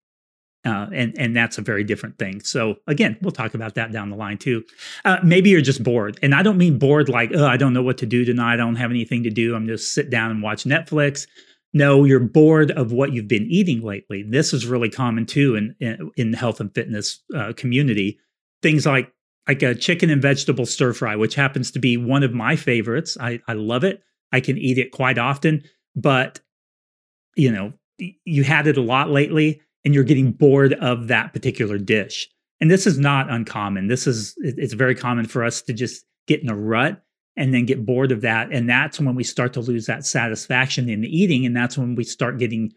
Uh, 0.65 0.87
and 0.93 1.19
and 1.19 1.37
that's 1.37 1.59
a 1.59 1.63
very 1.63 1.83
different 1.83 2.19
thing. 2.19 2.41
So 2.41 2.77
again, 2.87 3.17
we'll 3.21 3.33
talk 3.33 3.55
about 3.55 3.75
that 3.75 3.91
down 3.91 4.11
the 4.11 4.17
line 4.17 4.39
too. 4.39 4.63
Uh, 5.05 5.19
maybe 5.25 5.51
you're 5.51 5.61
just 5.61 5.83
bored, 5.83 6.21
and 6.23 6.35
I 6.37 6.45
don't 6.45 6.57
mean 6.57 6.79
bored 6.79 7.09
like 7.09 7.33
oh 7.35 7.47
I 7.47 7.57
don't 7.57 7.73
know 7.73 7.83
what 7.83 7.99
to 7.99 8.07
do 8.07 8.25
tonight. 8.25 8.55
I 8.55 8.57
don't 8.59 8.77
have 8.77 8.93
anything 8.93 9.25
to 9.25 9.31
do. 9.31 9.57
I'm 9.57 9.67
just 9.67 9.93
sit 9.93 10.09
down 10.09 10.31
and 10.31 10.41
watch 10.41 10.63
Netflix. 10.63 11.27
No, 11.75 12.05
you're 12.05 12.21
bored 12.21 12.71
of 12.71 12.93
what 12.93 13.13
you've 13.13 13.27
been 13.27 13.47
eating 13.51 13.83
lately. 13.83 14.23
This 14.23 14.53
is 14.53 14.65
really 14.65 14.89
common 14.89 15.27
too 15.27 15.57
in 15.57 15.75
in, 15.81 16.11
in 16.17 16.31
the 16.31 16.37
health 16.37 16.61
and 16.61 16.73
fitness 16.73 17.21
uh, 17.35 17.55
community. 17.57 18.21
Things 18.63 18.87
like 18.87 19.13
like 19.49 19.65
a 19.65 19.75
chicken 19.75 20.11
and 20.11 20.23
vegetable 20.23 20.67
stir 20.67 20.93
fry, 20.93 21.17
which 21.17 21.35
happens 21.35 21.73
to 21.73 21.81
be 21.81 21.97
one 21.97 22.23
of 22.23 22.33
my 22.33 22.55
favorites. 22.55 23.17
I 23.21 23.41
I 23.49 23.55
love 23.55 23.83
it. 23.83 24.01
I 24.31 24.39
can 24.39 24.57
eat 24.59 24.79
it 24.79 24.93
quite 24.93 25.19
often, 25.19 25.65
but 25.97 26.39
you 27.35 27.51
know 27.51 27.73
you 28.25 28.45
had 28.45 28.67
it 28.67 28.77
a 28.77 28.83
lot 28.83 29.11
lately 29.11 29.61
and 29.85 29.95
you're 29.95 30.05
getting 30.05 30.33
bored 30.33 30.75
of 30.75 31.09
that 31.09 31.33
particular 31.33 31.79
dish. 31.79 32.29
And 32.61 32.71
this 32.71 32.87
is 32.87 32.99
not 32.99 33.31
uncommon. 33.31 33.89
This 33.89 34.07
is 34.07 34.35
it's 34.39 34.75
very 34.75 34.95
common 34.95 35.27
for 35.27 35.45
us 35.45 35.63
to 35.63 35.73
just 35.73 36.05
get 36.29 36.43
in 36.43 36.49
a 36.49 36.57
rut 36.57 37.03
and 37.37 37.53
then 37.53 37.67
get 37.67 37.85
bored 37.85 38.13
of 38.13 38.21
that 38.21 38.53
and 38.53 38.69
that's 38.69 39.01
when 39.01 39.15
we 39.15 39.25
start 39.25 39.55
to 39.55 39.61
lose 39.61 39.87
that 39.87 40.05
satisfaction 40.05 40.89
in 40.89 41.03
eating 41.05 41.47
and 41.47 41.57
that's 41.57 41.79
when 41.79 41.95
we 41.95 42.05
start 42.05 42.39
getting 42.39 42.71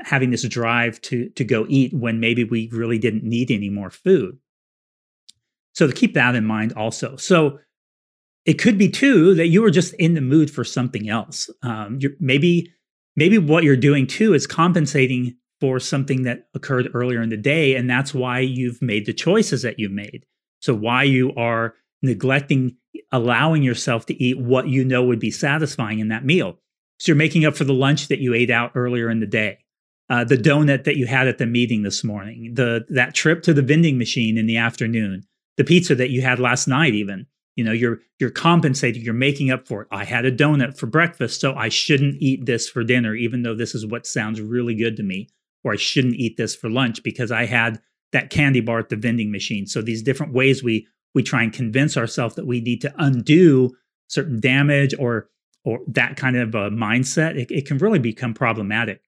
having 0.00 0.30
this 0.30 0.46
drive 0.48 1.00
to 1.02 1.28
to 1.30 1.44
go 1.44 1.66
eat 1.68 1.92
when 1.92 2.20
maybe 2.20 2.44
we 2.44 2.68
really 2.72 2.98
didn't 2.98 3.24
need 3.24 3.50
any 3.50 3.68
more 3.68 3.90
food. 3.90 4.38
So 5.74 5.86
to 5.86 5.92
keep 5.92 6.14
that 6.14 6.34
in 6.34 6.44
mind 6.44 6.72
also. 6.74 7.16
So 7.16 7.58
it 8.44 8.54
could 8.54 8.76
be 8.76 8.90
too 8.90 9.34
that 9.34 9.48
you 9.48 9.62
were 9.62 9.70
just 9.70 9.94
in 9.94 10.14
the 10.14 10.20
mood 10.20 10.50
for 10.50 10.64
something 10.64 11.08
else. 11.08 11.48
Um, 11.62 11.98
maybe 12.18 12.72
maybe 13.16 13.38
what 13.38 13.64
you're 13.64 13.76
doing 13.76 14.06
too 14.06 14.34
is 14.34 14.46
compensating 14.46 15.36
for 15.60 15.78
something 15.78 16.22
that 16.24 16.48
occurred 16.54 16.88
earlier 16.92 17.22
in 17.22 17.28
the 17.28 17.36
day. 17.36 17.76
And 17.76 17.88
that's 17.88 18.12
why 18.12 18.40
you've 18.40 18.82
made 18.82 19.06
the 19.06 19.12
choices 19.12 19.62
that 19.62 19.78
you've 19.78 19.92
made. 19.92 20.26
So, 20.60 20.74
why 20.74 21.04
you 21.04 21.32
are 21.36 21.74
neglecting 22.02 22.76
allowing 23.10 23.62
yourself 23.62 24.06
to 24.06 24.22
eat 24.22 24.38
what 24.38 24.68
you 24.68 24.84
know 24.84 25.04
would 25.04 25.20
be 25.20 25.30
satisfying 25.30 25.98
in 26.00 26.08
that 26.08 26.24
meal. 26.24 26.58
So, 26.98 27.10
you're 27.10 27.16
making 27.16 27.44
up 27.44 27.56
for 27.56 27.64
the 27.64 27.72
lunch 27.72 28.08
that 28.08 28.18
you 28.18 28.34
ate 28.34 28.50
out 28.50 28.72
earlier 28.74 29.08
in 29.08 29.20
the 29.20 29.26
day. 29.26 29.58
Uh, 30.10 30.24
the 30.24 30.36
donut 30.36 30.84
that 30.84 30.96
you 30.96 31.06
had 31.06 31.28
at 31.28 31.38
the 31.38 31.46
meeting 31.46 31.82
this 31.82 32.04
morning, 32.04 32.52
the 32.54 32.84
that 32.90 33.14
trip 33.14 33.42
to 33.44 33.54
the 33.54 33.62
vending 33.62 33.98
machine 33.98 34.36
in 34.36 34.46
the 34.46 34.56
afternoon, 34.56 35.22
the 35.56 35.64
pizza 35.64 35.94
that 35.94 36.10
you 36.10 36.22
had 36.22 36.38
last 36.38 36.66
night, 36.66 36.94
even 36.94 37.26
you 37.56 37.64
know 37.64 37.72
you're 37.72 38.00
you're 38.18 38.30
compensating 38.30 39.02
you're 39.02 39.14
making 39.14 39.50
up 39.50 39.66
for 39.68 39.82
it 39.82 39.88
i 39.90 40.04
had 40.04 40.24
a 40.24 40.32
donut 40.32 40.76
for 40.76 40.86
breakfast 40.86 41.40
so 41.40 41.54
i 41.54 41.68
shouldn't 41.68 42.16
eat 42.20 42.46
this 42.46 42.68
for 42.68 42.82
dinner 42.82 43.14
even 43.14 43.42
though 43.42 43.54
this 43.54 43.74
is 43.74 43.86
what 43.86 44.06
sounds 44.06 44.40
really 44.40 44.74
good 44.74 44.96
to 44.96 45.02
me 45.02 45.28
or 45.64 45.72
i 45.72 45.76
shouldn't 45.76 46.14
eat 46.14 46.36
this 46.36 46.54
for 46.54 46.70
lunch 46.70 47.02
because 47.02 47.30
i 47.30 47.44
had 47.44 47.80
that 48.12 48.30
candy 48.30 48.60
bar 48.60 48.78
at 48.78 48.90
the 48.90 48.96
vending 48.96 49.32
machine. 49.32 49.66
So 49.66 49.82
these 49.82 50.02
different 50.02 50.32
ways 50.32 50.62
we 50.62 50.86
we 51.14 51.22
try 51.22 51.42
and 51.42 51.52
convince 51.52 51.96
ourselves 51.96 52.36
that 52.36 52.46
we 52.46 52.60
need 52.60 52.80
to 52.82 52.94
undo 52.98 53.70
certain 54.08 54.40
damage 54.40 54.94
or 54.98 55.28
or 55.64 55.80
that 55.88 56.16
kind 56.16 56.36
of 56.36 56.54
a 56.54 56.70
mindset, 56.70 57.36
it, 57.36 57.50
it 57.50 57.66
can 57.66 57.78
really 57.78 57.98
become 57.98 58.34
problematic. 58.34 59.00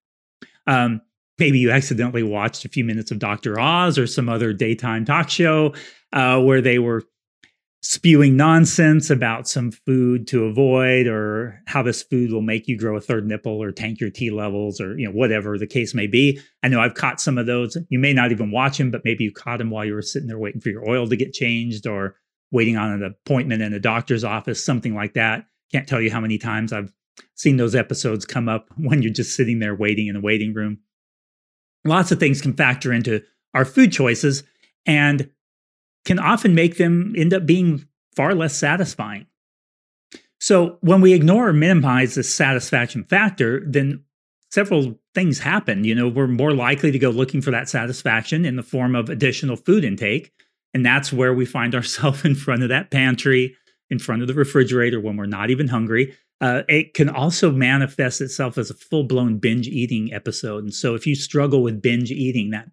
Um, 0.66 1.00
maybe 1.38 1.58
you 1.58 1.70
accidentally 1.70 2.22
watched 2.22 2.64
a 2.64 2.68
few 2.68 2.84
minutes 2.84 3.10
of 3.10 3.18
Dr. 3.18 3.58
Oz 3.58 3.98
or 3.98 4.06
some 4.06 4.28
other 4.28 4.52
daytime 4.52 5.04
talk 5.04 5.28
show 5.28 5.74
uh, 6.12 6.40
where 6.40 6.60
they 6.60 6.78
were 6.78 7.02
spewing 7.84 8.34
nonsense 8.34 9.10
about 9.10 9.46
some 9.46 9.70
food 9.70 10.26
to 10.26 10.44
avoid 10.44 11.06
or 11.06 11.60
how 11.66 11.82
this 11.82 12.02
food 12.02 12.32
will 12.32 12.40
make 12.40 12.66
you 12.66 12.78
grow 12.78 12.96
a 12.96 13.00
third 13.00 13.26
nipple 13.26 13.62
or 13.62 13.70
tank 13.72 14.00
your 14.00 14.08
T 14.08 14.30
levels 14.30 14.80
or 14.80 14.98
you 14.98 15.04
know 15.04 15.12
whatever 15.12 15.58
the 15.58 15.66
case 15.66 15.94
may 15.94 16.06
be. 16.06 16.40
I 16.62 16.68
know 16.68 16.80
I've 16.80 16.94
caught 16.94 17.20
some 17.20 17.36
of 17.36 17.44
those. 17.44 17.76
You 17.90 17.98
may 17.98 18.14
not 18.14 18.32
even 18.32 18.50
watch 18.50 18.78
them, 18.78 18.90
but 18.90 19.02
maybe 19.04 19.24
you 19.24 19.32
caught 19.32 19.58
them 19.58 19.68
while 19.68 19.84
you 19.84 19.92
were 19.92 20.00
sitting 20.00 20.28
there 20.28 20.38
waiting 20.38 20.62
for 20.62 20.70
your 20.70 20.88
oil 20.88 21.06
to 21.06 21.14
get 21.14 21.34
changed 21.34 21.86
or 21.86 22.16
waiting 22.50 22.78
on 22.78 22.90
an 22.90 23.02
appointment 23.02 23.60
in 23.60 23.74
a 23.74 23.78
doctor's 23.78 24.24
office, 24.24 24.64
something 24.64 24.94
like 24.94 25.12
that. 25.12 25.44
Can't 25.70 25.86
tell 25.86 26.00
you 26.00 26.10
how 26.10 26.20
many 26.20 26.38
times 26.38 26.72
I've 26.72 26.90
seen 27.34 27.58
those 27.58 27.74
episodes 27.74 28.24
come 28.24 28.48
up 28.48 28.70
when 28.78 29.02
you're 29.02 29.12
just 29.12 29.36
sitting 29.36 29.58
there 29.58 29.74
waiting 29.74 30.06
in 30.06 30.16
a 30.16 30.22
waiting 30.22 30.54
room. 30.54 30.78
Lots 31.84 32.12
of 32.12 32.18
things 32.18 32.40
can 32.40 32.54
factor 32.54 32.94
into 32.94 33.22
our 33.52 33.66
food 33.66 33.92
choices. 33.92 34.42
And 34.86 35.30
can 36.04 36.18
often 36.18 36.54
make 36.54 36.76
them 36.76 37.14
end 37.16 37.32
up 37.32 37.46
being 37.46 37.86
far 38.14 38.34
less 38.34 38.54
satisfying. 38.54 39.26
So 40.40 40.78
when 40.80 41.00
we 41.00 41.14
ignore 41.14 41.48
or 41.48 41.52
minimize 41.52 42.14
this 42.14 42.32
satisfaction 42.32 43.04
factor, 43.04 43.62
then 43.66 44.04
several 44.50 44.98
things 45.14 45.38
happen. 45.38 45.84
You 45.84 45.94
know, 45.94 46.08
we're 46.08 46.26
more 46.26 46.52
likely 46.52 46.90
to 46.92 46.98
go 46.98 47.10
looking 47.10 47.40
for 47.40 47.50
that 47.50 47.68
satisfaction 47.68 48.44
in 48.44 48.56
the 48.56 48.62
form 48.62 48.94
of 48.94 49.08
additional 49.08 49.56
food 49.56 49.84
intake. 49.84 50.32
And 50.74 50.84
that's 50.84 51.12
where 51.12 51.32
we 51.32 51.46
find 51.46 51.74
ourselves 51.76 52.24
in 52.24 52.34
front 52.34 52.62
of 52.62 52.68
that 52.68 52.90
pantry, 52.90 53.56
in 53.90 53.98
front 53.98 54.22
of 54.22 54.28
the 54.28 54.34
refrigerator 54.34 55.00
when 55.00 55.16
we're 55.16 55.26
not 55.26 55.50
even 55.50 55.68
hungry. 55.68 56.14
Uh, 56.40 56.62
it 56.68 56.94
can 56.94 57.08
also 57.08 57.50
manifest 57.50 58.20
itself 58.20 58.58
as 58.58 58.68
a 58.68 58.74
full 58.74 59.04
blown 59.04 59.38
binge 59.38 59.68
eating 59.68 60.12
episode. 60.12 60.64
And 60.64 60.74
so 60.74 60.94
if 60.94 61.06
you 61.06 61.14
struggle 61.14 61.62
with 61.62 61.80
binge 61.80 62.10
eating, 62.10 62.50
that 62.50 62.68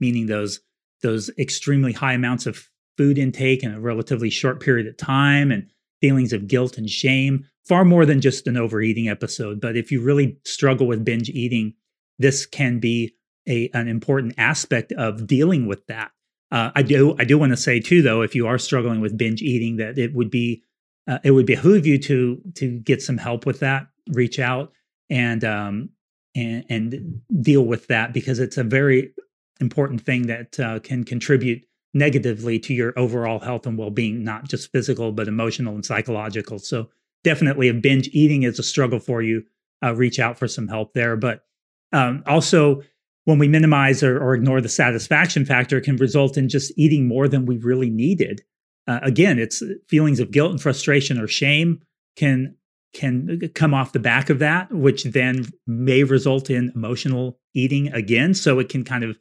meaning 0.00 0.26
those 0.26 0.60
those 1.02 1.30
extremely 1.38 1.92
high 1.92 2.14
amounts 2.14 2.46
of 2.46 2.68
food 2.96 3.18
intake 3.18 3.62
in 3.62 3.72
a 3.72 3.80
relatively 3.80 4.30
short 4.30 4.60
period 4.60 4.86
of 4.86 4.96
time 4.96 5.50
and 5.50 5.68
feelings 6.00 6.32
of 6.32 6.46
guilt 6.46 6.76
and 6.76 6.90
shame, 6.90 7.46
far 7.64 7.84
more 7.84 8.04
than 8.04 8.20
just 8.20 8.46
an 8.46 8.56
overeating 8.56 9.08
episode. 9.08 9.60
But 9.60 9.76
if 9.76 9.90
you 9.90 10.02
really 10.02 10.38
struggle 10.44 10.86
with 10.86 11.04
binge 11.04 11.30
eating, 11.30 11.74
this 12.18 12.46
can 12.46 12.78
be 12.78 13.14
a, 13.48 13.70
an 13.74 13.88
important 13.88 14.34
aspect 14.38 14.92
of 14.92 15.26
dealing 15.26 15.66
with 15.66 15.86
that. 15.86 16.10
Uh, 16.50 16.70
I 16.74 16.82
do 16.82 17.16
I 17.18 17.24
do 17.24 17.38
want 17.38 17.52
to 17.52 17.56
say 17.56 17.80
too, 17.80 18.02
though, 18.02 18.22
if 18.22 18.34
you 18.34 18.46
are 18.46 18.58
struggling 18.58 19.00
with 19.00 19.18
binge 19.18 19.42
eating, 19.42 19.76
that 19.76 19.98
it 19.98 20.14
would 20.14 20.30
be 20.30 20.62
uh, 21.08 21.18
it 21.24 21.32
would 21.32 21.46
behoove 21.46 21.86
you 21.86 21.98
to 21.98 22.40
to 22.54 22.78
get 22.80 23.02
some 23.02 23.18
help 23.18 23.46
with 23.46 23.60
that. 23.60 23.86
Reach 24.12 24.38
out 24.38 24.72
and 25.10 25.44
um, 25.44 25.90
and 26.34 26.64
and 26.68 27.20
deal 27.40 27.62
with 27.62 27.86
that 27.88 28.12
because 28.12 28.38
it's 28.38 28.56
a 28.56 28.64
very 28.64 29.12
important 29.60 30.00
thing 30.00 30.26
that 30.26 30.60
uh, 30.60 30.78
can 30.80 31.04
contribute 31.04 31.64
negatively 31.94 32.58
to 32.58 32.74
your 32.74 32.92
overall 32.98 33.38
health 33.38 33.66
and 33.66 33.78
well-being 33.78 34.24
not 34.24 34.48
just 34.48 34.72
physical 34.72 35.12
but 35.12 35.28
emotional 35.28 35.74
and 35.74 35.86
psychological. 35.86 36.58
So 36.58 36.90
definitely 37.22 37.68
if 37.68 37.80
binge 37.80 38.08
eating 38.12 38.42
is 38.42 38.58
a 38.58 38.62
struggle 38.62 38.98
for 38.98 39.22
you. 39.22 39.44
Uh, 39.82 39.94
reach 39.94 40.18
out 40.18 40.38
for 40.38 40.48
some 40.48 40.68
help 40.68 40.94
there. 40.94 41.16
But 41.16 41.44
um, 41.92 42.22
also 42.26 42.82
when 43.24 43.38
we 43.38 43.48
minimize 43.48 44.02
or, 44.02 44.18
or, 44.18 44.34
ignore 44.34 44.60
the 44.60 44.68
satisfaction 44.68 45.44
factor 45.44 45.80
can 45.80 45.96
result 45.96 46.36
in 46.36 46.48
just 46.48 46.72
eating 46.76 47.06
more 47.06 47.28
than 47.28 47.46
we 47.46 47.56
really 47.58 47.90
needed. 47.90 48.42
Uh, 48.86 49.00
again 49.02 49.38
it's 49.38 49.62
feelings 49.88 50.20
of 50.20 50.30
guilt 50.30 50.50
and 50.50 50.60
frustration 50.60 51.18
or 51.18 51.26
shame 51.26 51.80
can 52.16 52.54
can 52.92 53.40
come 53.54 53.72
off 53.74 53.92
the 53.92 53.98
back 53.98 54.30
of 54.30 54.38
that 54.38 54.70
which 54.72 55.04
then 55.04 55.46
may 55.66 56.02
result 56.02 56.50
in 56.50 56.70
emotional 56.74 57.38
eating 57.54 57.92
again. 57.92 58.34
So 58.34 58.58
it 58.58 58.68
can 58.68 58.84
kind 58.84 59.04
of 59.04 59.18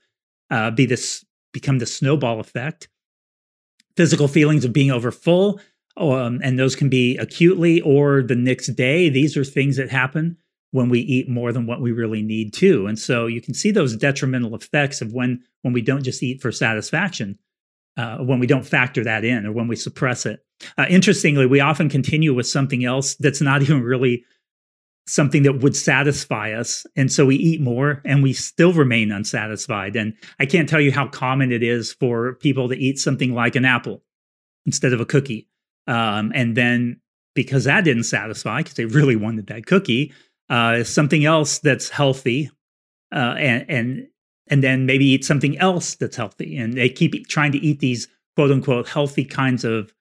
uh, 0.49 0.71
be 0.71 0.85
this 0.85 1.25
become 1.53 1.79
the 1.79 1.85
snowball 1.85 2.39
effect. 2.39 2.89
Physical 3.95 4.27
feelings 4.27 4.65
of 4.65 4.73
being 4.73 4.91
overfull, 4.91 5.59
um, 5.97 6.41
and 6.43 6.57
those 6.57 6.75
can 6.75 6.89
be 6.89 7.15
acutely 7.17 7.79
or 7.81 8.23
the 8.23 8.35
next 8.35 8.67
day. 8.75 9.09
These 9.09 9.37
are 9.37 9.43
things 9.43 9.77
that 9.77 9.89
happen 9.89 10.37
when 10.71 10.89
we 10.89 10.99
eat 11.01 11.29
more 11.29 11.51
than 11.53 11.67
what 11.67 11.81
we 11.81 11.91
really 11.91 12.23
need 12.23 12.51
to. 12.51 12.87
And 12.87 12.97
so 12.97 13.27
you 13.27 13.39
can 13.39 13.53
see 13.53 13.69
those 13.69 13.95
detrimental 13.95 14.55
effects 14.55 15.01
of 15.01 15.13
when 15.13 15.43
when 15.61 15.73
we 15.73 15.81
don't 15.81 16.03
just 16.03 16.23
eat 16.23 16.41
for 16.41 16.51
satisfaction, 16.51 17.37
uh, 17.95 18.17
when 18.17 18.39
we 18.39 18.47
don't 18.47 18.65
factor 18.65 19.03
that 19.03 19.23
in, 19.23 19.45
or 19.45 19.51
when 19.51 19.67
we 19.67 19.75
suppress 19.75 20.25
it. 20.25 20.43
Uh, 20.77 20.87
interestingly, 20.89 21.45
we 21.45 21.59
often 21.59 21.89
continue 21.89 22.33
with 22.33 22.47
something 22.47 22.83
else 22.83 23.15
that's 23.15 23.41
not 23.41 23.61
even 23.61 23.83
really 23.83 24.25
something 25.05 25.43
that 25.43 25.59
would 25.59 25.75
satisfy 25.75 26.53
us. 26.53 26.85
And 26.95 27.11
so 27.11 27.25
we 27.25 27.35
eat 27.35 27.61
more 27.61 28.01
and 28.05 28.23
we 28.23 28.33
still 28.33 28.73
remain 28.73 29.11
unsatisfied. 29.11 29.95
And 29.95 30.13
I 30.39 30.45
can't 30.45 30.69
tell 30.69 30.79
you 30.79 30.91
how 30.91 31.07
common 31.07 31.51
it 31.51 31.61
is 31.61 31.93
for 31.93 32.35
people 32.35 32.69
to 32.69 32.77
eat 32.77 32.99
something 32.99 33.33
like 33.33 33.55
an 33.55 33.65
apple 33.65 34.01
instead 34.65 34.93
of 34.93 35.01
a 35.01 35.05
cookie. 35.05 35.49
Um, 35.87 36.31
and 36.33 36.55
then 36.55 37.01
because 37.35 37.65
that 37.65 37.83
didn't 37.83 38.03
satisfy, 38.03 38.59
because 38.59 38.75
they 38.75 38.85
really 38.85 39.15
wanted 39.15 39.47
that 39.47 39.65
cookie, 39.65 40.13
uh, 40.49 40.83
something 40.83 41.25
else 41.25 41.59
that's 41.59 41.89
healthy, 41.89 42.49
uh, 43.13 43.35
and 43.37 43.65
and 43.69 44.07
and 44.47 44.63
then 44.63 44.85
maybe 44.85 45.05
eat 45.05 45.25
something 45.25 45.57
else 45.57 45.95
that's 45.95 46.15
healthy. 46.15 46.57
And 46.57 46.73
they 46.75 46.89
keep 46.89 47.27
trying 47.27 47.51
to 47.53 47.57
eat 47.57 47.79
these 47.79 48.07
quote 48.35 48.51
unquote 48.51 48.87
healthy 48.87 49.25
kinds 49.25 49.63
of 49.65 49.93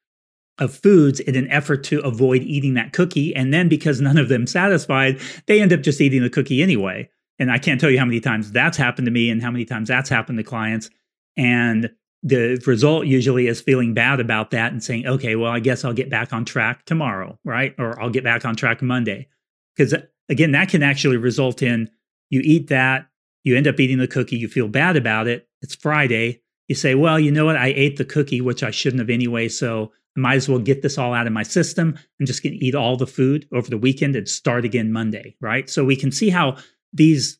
of 0.59 0.75
foods 0.75 1.19
in 1.21 1.35
an 1.35 1.51
effort 1.51 1.83
to 1.85 2.01
avoid 2.01 2.43
eating 2.43 2.75
that 2.75 2.93
cookie. 2.93 3.35
And 3.35 3.53
then 3.53 3.69
because 3.69 4.01
none 4.01 4.19
of 4.19 4.29
them 4.29 4.47
satisfied, 4.47 5.21
they 5.47 5.61
end 5.61 5.73
up 5.73 5.81
just 5.81 6.01
eating 6.01 6.23
the 6.23 6.31
cookie 6.31 6.63
anyway. 6.63 7.09
And 7.39 7.51
I 7.51 7.59
can't 7.59 7.81
tell 7.81 7.91
you 7.91 7.99
how 7.99 8.05
many 8.05 8.21
times 8.21 8.53
that's 8.53 8.77
happened 8.77 9.07
to 9.07 9.11
me 9.11 9.31
and 9.31 9.43
how 9.43 9.51
many 9.51 9.65
times 9.65 9.89
that's 9.89 10.11
happened 10.11 10.39
to 10.39 10.45
clients. 10.45 10.91
And 11.37 11.91
the 12.23 12.63
result 12.67 13.07
usually 13.07 13.49
is 13.49 13.61
feeling 13.61 13.95
bad 13.95 14.21
about 14.21 14.51
that 14.53 14.73
and 14.73 14.83
saying, 14.83 15.07
okay, 15.07 15.35
well, 15.35 15.51
I 15.51 15.59
guess 15.59 15.85
I'll 15.85 15.93
get 15.93 16.11
back 16.11 16.33
on 16.33 16.45
track 16.45 16.85
tomorrow, 16.85 17.39
right? 17.45 17.75
Or 17.79 18.01
I'll 18.01 18.11
get 18.11 18.23
back 18.23 18.45
on 18.45 18.55
track 18.55 18.81
Monday. 18.81 19.29
Because 19.75 19.95
uh, 19.95 20.03
again, 20.29 20.53
that 20.53 20.69
can 20.69 20.83
actually 20.83 21.17
result 21.17 21.63
in 21.63 21.91
you 22.31 22.41
eat 22.45 22.69
that, 22.69 23.07
you 23.43 23.57
end 23.57 23.67
up 23.67 23.81
eating 23.81 23.99
the 23.99 24.07
cookie, 24.07 24.37
you 24.37 24.49
feel 24.49 24.69
bad 24.69 24.97
about 24.97 25.27
it. 25.27 25.49
It's 25.63 25.75
Friday. 25.75 26.43
You 26.69 26.75
say, 26.75 26.95
well, 26.95 27.19
you 27.19 27.33
know 27.33 27.45
what? 27.45 27.57
I 27.57 27.69
ate 27.69 27.97
the 27.97 28.05
cookie, 28.05 28.41
which 28.41 28.63
I 28.63 28.71
shouldn't 28.71 29.01
have 29.01 29.11
anyway. 29.11 29.49
So 29.49 29.93
I 30.17 30.21
might 30.21 30.37
as 30.37 30.49
well 30.49 30.59
get 30.59 30.83
this 30.83 30.99
all 30.99 31.15
out 31.15 31.27
of 31.27 31.33
my 31.33 31.43
system. 31.43 31.99
I'm 32.21 32.27
just 32.27 32.43
going 32.43 32.59
to 32.59 32.65
eat 32.65 32.75
all 32.75 32.97
the 32.97 33.07
food 33.07 33.49
over 33.53 33.69
the 33.71 33.79
weekend 33.79 34.15
and 34.17 34.29
start 34.29 34.65
again 34.65 34.93
Monday, 34.93 35.37
right? 35.41 35.69
So 35.71 35.85
we 35.85 35.97
can 35.97 36.13
see 36.13 36.31
how 36.31 36.57
these 36.93 37.39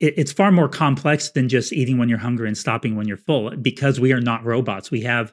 it, 0.00 0.14
it's 0.16 0.32
far 0.32 0.50
more 0.50 0.68
complex 0.68 1.30
than 1.30 1.48
just 1.48 1.72
eating 1.72 1.98
when 1.98 2.08
you're 2.08 2.18
hungry 2.18 2.48
and 2.48 2.56
stopping 2.56 2.96
when 2.96 3.06
you're 3.06 3.16
full 3.16 3.50
because 3.56 4.00
we 4.00 4.12
are 4.12 4.20
not 4.20 4.44
robots. 4.44 4.90
We 4.90 5.02
have 5.02 5.32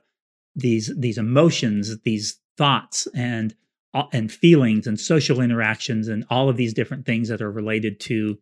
these 0.56 0.92
these 0.98 1.18
emotions, 1.18 1.96
these 2.04 2.40
thoughts 2.58 3.08
and 3.16 3.56
uh, 3.94 4.06
and 4.12 4.32
feelings 4.32 4.88
and 4.88 5.00
social 5.00 5.42
interactions 5.42 6.08
and 6.08 6.26
all 6.30 6.50
of 6.50 6.58
these 6.58 6.74
different 6.74 7.06
things 7.06 7.30
that 7.30 7.42
are 7.42 7.52
related 7.52 8.00
to 8.02 8.38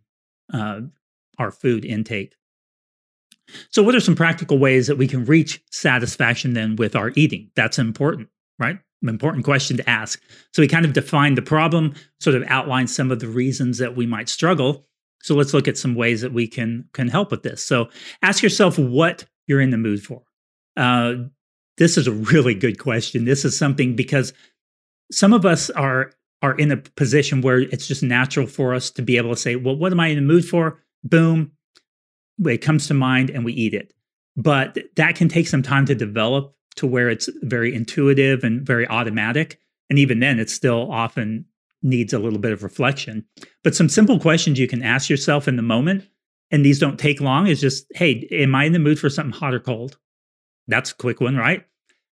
uh, 0.54 0.82
our 1.38 1.52
food 1.52 1.86
intake. 1.86 2.36
So, 3.70 3.84
what 3.84 3.96
are 3.96 4.00
some 4.00 4.16
practical 4.16 4.58
ways 4.58 4.88
that 4.88 4.98
we 4.98 5.08
can 5.08 5.26
reach 5.26 5.62
satisfaction 5.72 6.54
then 6.54 6.76
with 6.76 6.96
our 6.96 7.12
eating? 7.16 7.52
That's 7.56 7.80
important, 7.80 8.30
right? 8.60 8.80
An 9.02 9.10
important 9.10 9.46
question 9.46 9.78
to 9.78 9.90
ask. 9.90 10.22
So, 10.54 10.62
we 10.62 10.68
kind 10.68 10.86
of 10.86 10.94
define 10.94 11.36
the 11.36 11.42
problem, 11.42 11.94
sort 12.20 12.36
of 12.36 12.44
outline 12.48 12.88
some 12.88 13.12
of 13.12 13.20
the 13.20 13.28
reasons 13.28 13.78
that 13.78 13.96
we 13.96 14.06
might 14.06 14.30
struggle. 14.30 14.86
So, 15.22 15.36
let's 15.36 15.54
look 15.54 15.68
at 15.68 15.78
some 15.78 15.96
ways 15.96 16.22
that 16.22 16.34
we 16.34 16.48
can 16.48 16.90
can 16.94 17.08
help 17.08 17.32
with 17.32 17.44
this. 17.44 17.64
So, 17.64 17.90
ask 18.22 18.42
yourself 18.42 18.78
what 18.80 19.26
you're 19.48 19.62
in 19.62 19.72
the 19.72 19.78
mood 19.78 20.02
for. 20.02 20.24
Uh, 20.78 21.16
this 21.78 21.98
is 21.98 22.08
a 22.08 22.12
really 22.12 22.54
good 22.54 22.80
question. 22.80 23.26
This 23.26 23.46
is 23.46 23.58
something 23.58 23.96
because 23.96 24.34
some 25.12 25.34
of 25.34 25.46
us 25.46 25.70
are 25.72 26.12
are 26.42 26.56
in 26.56 26.72
a 26.72 26.78
position 26.78 27.42
where 27.42 27.60
it's 27.60 27.88
just 27.88 28.04
natural 28.04 28.46
for 28.46 28.74
us 28.74 28.92
to 28.92 29.02
be 29.02 29.18
able 29.18 29.32
to 29.32 29.40
say, 29.40 29.56
"Well, 29.56 29.76
what 29.76 29.92
am 29.92 30.00
I 30.00 30.08
in 30.08 30.16
the 30.16 30.22
mood 30.22 30.46
for?" 30.46 30.80
Boom, 31.04 31.52
it 32.44 32.58
comes 32.58 32.88
to 32.88 32.94
mind 32.94 33.30
and 33.30 33.46
we 33.46 33.54
eat 33.54 33.74
it. 33.74 33.94
But 34.36 34.78
that 34.96 35.16
can 35.16 35.30
take 35.30 35.48
some 35.48 35.64
time 35.64 35.86
to 35.86 35.96
develop 35.96 36.56
to 36.76 36.88
where 36.88 37.10
it's 37.10 37.30
very 37.42 37.74
intuitive 37.74 38.44
and 38.44 38.66
very 38.66 38.88
automatic. 38.88 39.60
And 39.90 39.98
even 39.98 40.20
then, 40.20 40.40
it 40.40 40.50
still 40.50 40.92
often 40.92 41.46
needs 41.82 42.14
a 42.14 42.20
little 42.20 42.40
bit 42.40 42.52
of 42.52 42.64
reflection. 42.64 43.26
But 43.64 43.76
some 43.76 43.88
simple 43.88 44.20
questions 44.20 44.60
you 44.60 44.68
can 44.68 44.84
ask 44.84 45.10
yourself 45.10 45.48
in 45.48 45.56
the 45.56 45.62
moment, 45.62 46.08
and 46.52 46.66
these 46.66 46.80
don't 46.80 47.00
take 47.00 47.22
long, 47.22 47.48
is 47.48 47.62
just, 47.62 47.86
hey, 47.96 48.28
am 48.32 48.56
I 48.56 48.66
in 48.66 48.74
the 48.74 48.80
mood 48.80 49.00
for 49.00 49.10
something 49.10 49.38
hot 49.38 49.54
or 49.54 49.60
cold? 49.60 49.98
That's 50.68 50.92
a 50.92 50.96
quick 50.96 51.22
one, 51.22 51.38
right? 51.38 51.64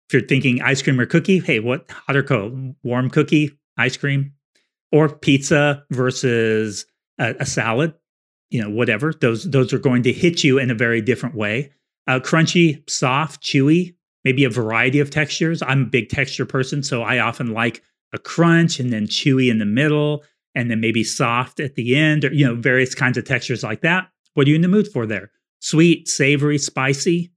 If 0.09 0.13
you're 0.15 0.23
thinking 0.23 0.63
ice 0.63 0.83
cream 0.83 1.01
or 1.01 1.07
cookie, 1.07 1.41
hey, 1.41 1.59
what 1.59 1.91
hot 1.91 2.17
or 2.17 2.23
cold? 2.23 2.77
Warm 2.85 3.11
cookie, 3.11 3.59
ice 3.77 3.97
cream, 3.97 4.33
or 4.93 5.09
pizza 5.09 5.85
versus 5.91 6.87
a, 7.19 7.35
a 7.41 7.47
salad? 7.47 7.95
You 8.51 8.63
know 8.63 8.71
whatever 8.71 9.13
those 9.21 9.45
those 9.51 9.73
are 9.73 9.79
going 9.79 10.03
to 10.03 10.13
hit 10.13 10.45
you 10.45 10.59
in 10.59 10.71
a 10.71 10.75
very 10.75 11.01
different 11.01 11.35
way 11.35 11.71
Uh, 12.09 12.21
crunchy, 12.21 12.89
soft, 12.89 13.43
chewy, 13.43 13.93
maybe 14.25 14.45
a 14.45 14.51
variety 14.51 15.01
of 15.01 15.11
textures. 15.11 15.61
I'm 15.63 15.83
a 15.83 15.91
big 15.91 16.09
texture 16.09 16.47
person, 16.47 16.83
so 16.83 17.03
I 17.03 17.19
often 17.19 17.53
like 17.53 17.83
a 18.13 18.19
crunch 18.19 18.79
and 18.79 18.93
then 18.93 19.09
chewy 19.09 19.51
in 19.51 19.59
the 19.59 19.67
middle 19.67 20.23
and 20.55 20.71
then 20.71 20.81
maybe 20.81 21.03
soft 21.03 21.59
at 21.59 21.75
the 21.75 21.97
end 21.97 22.25
or, 22.25 22.33
you 22.33 22.47
know, 22.47 22.55
various 22.55 22.95
kinds 22.95 23.19
of 23.19 23.25
textures 23.25 23.65
like 23.65 23.81
that. 23.81 24.09
What 24.35 24.47
are 24.47 24.51
you 24.51 24.55
in 24.55 24.63
the 24.63 24.69
mood 24.69 24.87
for 24.93 25.05
there? 25.07 25.31
Sweet, 25.59 26.07
savory, 26.07 26.59
spicy, 26.59 27.33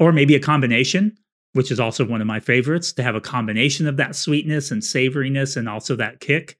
or 0.00 0.12
maybe 0.12 0.34
a 0.34 0.40
combination, 0.40 1.16
which 1.52 1.70
is 1.70 1.78
also 1.78 2.04
one 2.04 2.20
of 2.20 2.26
my 2.26 2.40
favorites 2.40 2.92
to 2.94 3.02
have 3.04 3.14
a 3.14 3.20
combination 3.20 3.86
of 3.86 3.96
that 3.96 4.16
sweetness 4.16 4.72
and 4.72 4.82
savoriness 4.82 5.56
and 5.56 5.68
also 5.68 5.94
that 5.96 6.18
kick. 6.18 6.58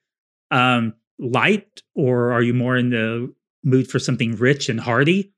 Um, 0.53 0.95
light, 1.19 1.83
or 1.95 2.31
are 2.31 2.43
you 2.43 2.55
more 2.55 2.77
in 2.79 2.91
the 2.91 3.35
mood 3.62 3.90
for 3.90 3.99
something 3.99 4.37
rich 4.37 4.69
and 4.69 4.81
hearty? 4.81 5.33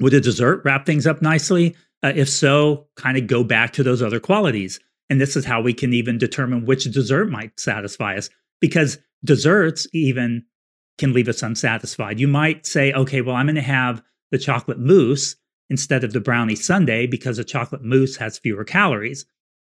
Would 0.00 0.14
a 0.14 0.20
dessert 0.20 0.62
wrap 0.64 0.86
things 0.86 1.06
up 1.06 1.22
nicely? 1.22 1.76
Uh, 2.02 2.12
if 2.14 2.28
so, 2.28 2.88
kind 2.96 3.16
of 3.16 3.26
go 3.26 3.44
back 3.44 3.72
to 3.74 3.82
those 3.82 4.02
other 4.02 4.20
qualities. 4.20 4.80
And 5.08 5.20
this 5.20 5.36
is 5.36 5.44
how 5.44 5.60
we 5.60 5.72
can 5.72 5.92
even 5.92 6.18
determine 6.18 6.66
which 6.66 6.84
dessert 6.84 7.30
might 7.30 7.58
satisfy 7.58 8.16
us 8.16 8.30
because 8.60 8.98
desserts 9.24 9.86
even 9.92 10.44
can 10.98 11.12
leave 11.12 11.28
us 11.28 11.42
unsatisfied. 11.42 12.20
You 12.20 12.28
might 12.28 12.66
say, 12.66 12.92
okay, 12.92 13.20
well, 13.20 13.36
I'm 13.36 13.46
going 13.46 13.56
to 13.56 13.62
have 13.62 14.02
the 14.30 14.38
chocolate 14.38 14.78
mousse 14.78 15.36
instead 15.70 16.04
of 16.04 16.12
the 16.12 16.20
brownie 16.20 16.56
sundae 16.56 17.06
because 17.06 17.36
the 17.36 17.44
chocolate 17.44 17.82
mousse 17.82 18.16
has 18.16 18.38
fewer 18.38 18.64
calories. 18.64 19.26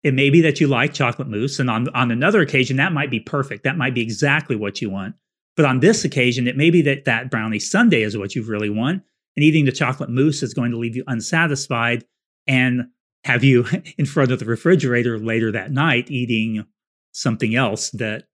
It 0.03 0.13
may 0.13 0.29
be 0.29 0.41
that 0.41 0.59
you 0.59 0.67
like 0.67 0.93
chocolate 0.93 1.27
mousse, 1.27 1.59
and 1.59 1.69
on, 1.69 1.87
on 1.89 2.09
another 2.09 2.41
occasion, 2.41 2.77
that 2.77 2.93
might 2.93 3.11
be 3.11 3.19
perfect. 3.19 3.63
That 3.63 3.77
might 3.77 3.93
be 3.93 4.01
exactly 4.01 4.55
what 4.55 4.81
you 4.81 4.89
want. 4.89 5.15
But 5.55 5.65
on 5.65 5.79
this 5.79 6.05
occasion, 6.05 6.47
it 6.47 6.57
may 6.57 6.69
be 6.69 6.81
that 6.83 7.05
that 7.05 7.29
brownie 7.29 7.59
sundae 7.59 8.03
is 8.03 8.17
what 8.17 8.35
you 8.35 8.43
really 8.43 8.69
want, 8.69 9.03
and 9.35 9.43
eating 9.43 9.65
the 9.65 9.71
chocolate 9.71 10.09
mousse 10.09 10.43
is 10.43 10.53
going 10.53 10.71
to 10.71 10.77
leave 10.77 10.95
you 10.95 11.03
unsatisfied 11.07 12.05
and 12.47 12.87
have 13.23 13.43
you 13.43 13.65
in 13.97 14.05
front 14.05 14.31
of 14.31 14.39
the 14.39 14.45
refrigerator 14.45 15.19
later 15.19 15.51
that 15.51 15.71
night 15.71 16.09
eating 16.09 16.65
something 17.11 17.55
else 17.55 17.89
that 17.91 18.25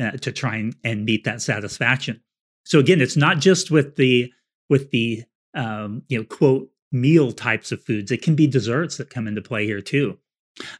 uh, 0.00 0.12
to 0.12 0.32
try 0.32 0.56
and, 0.56 0.74
and 0.82 1.04
meet 1.04 1.24
that 1.24 1.42
satisfaction. 1.42 2.20
So 2.64 2.78
again, 2.78 3.00
it's 3.00 3.16
not 3.16 3.38
just 3.38 3.70
with 3.70 3.96
the 3.96 4.32
with 4.68 4.90
the 4.90 5.22
um, 5.54 6.02
you 6.08 6.18
know 6.18 6.24
quote 6.24 6.68
meal 6.90 7.32
types 7.32 7.72
of 7.72 7.82
foods. 7.82 8.10
It 8.10 8.22
can 8.22 8.34
be 8.34 8.46
desserts 8.46 8.96
that 8.96 9.10
come 9.10 9.28
into 9.28 9.42
play 9.42 9.66
here 9.66 9.80
too. 9.80 10.18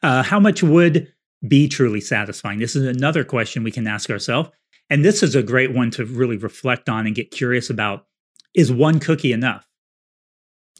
Uh, 0.03 0.23
how 0.23 0.41
much 0.41 0.63
would 0.63 1.13
be 1.47 1.69
truly 1.69 2.01
satisfying? 2.01 2.59
This 2.59 2.77
is 2.77 2.87
another 2.87 3.25
question 3.25 3.65
we 3.65 3.73
can 3.73 3.87
ask 3.87 4.09
ourselves. 4.09 4.51
And 4.91 5.05
this 5.05 5.23
is 5.23 5.35
a 5.35 5.43
great 5.43 5.73
one 5.73 5.91
to 5.93 6.05
really 6.05 6.37
reflect 6.37 6.89
on 6.89 7.07
and 7.07 7.15
get 7.15 7.31
curious 7.31 7.71
about. 7.71 8.07
Is 8.55 8.71
one 8.71 9.01
cookie 9.01 9.33
enough? 9.33 9.69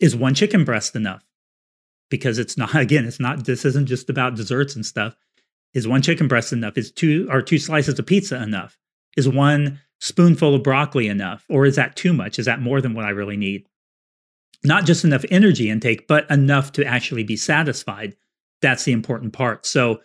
Is 0.01 0.15
one 0.15 0.35
chicken 0.35 0.65
breast 0.65 0.95
enough? 0.95 1.25
Because 2.11 2.39
it's 2.39 2.57
not, 2.57 2.75
again, 2.75 3.05
it's 3.05 3.21
not, 3.21 3.45
this 3.45 3.65
isn't 3.65 3.87
just 3.87 4.11
about 4.11 4.37
desserts 4.37 4.77
and 4.77 4.85
stuff. 4.85 5.17
Is 5.73 5.89
one 5.89 6.03
chicken 6.03 6.29
breast 6.29 6.53
enough? 6.53 6.79
Is 6.79 6.93
two 6.93 7.27
or 7.31 7.43
two 7.43 7.59
slices 7.59 7.99
of 7.99 8.07
pizza 8.07 8.41
enough? 8.41 8.79
Is 9.17 9.29
one 9.29 9.81
spoonful 10.01 10.55
of 10.55 10.63
broccoli 10.63 11.09
enough? 11.09 11.45
Or 11.49 11.65
is 11.67 11.77
that 11.77 11.97
too 11.97 12.13
much? 12.13 12.39
Is 12.39 12.47
that 12.47 12.61
more 12.61 12.81
than 12.81 12.95
what 12.95 13.05
I 13.05 13.11
really 13.11 13.37
need? 13.37 13.67
not 14.65 14.87
just 14.87 15.05
enough 15.05 15.25
energy 15.31 15.71
intake, 15.71 16.09
but 16.09 16.29
enough 16.31 16.73
to 16.73 16.85
actually 16.85 17.23
be 17.23 17.37
satisfied. 17.37 18.17
That's 18.63 18.85
the 18.85 18.93
important 18.93 19.35
part. 19.35 19.67
So 19.67 20.01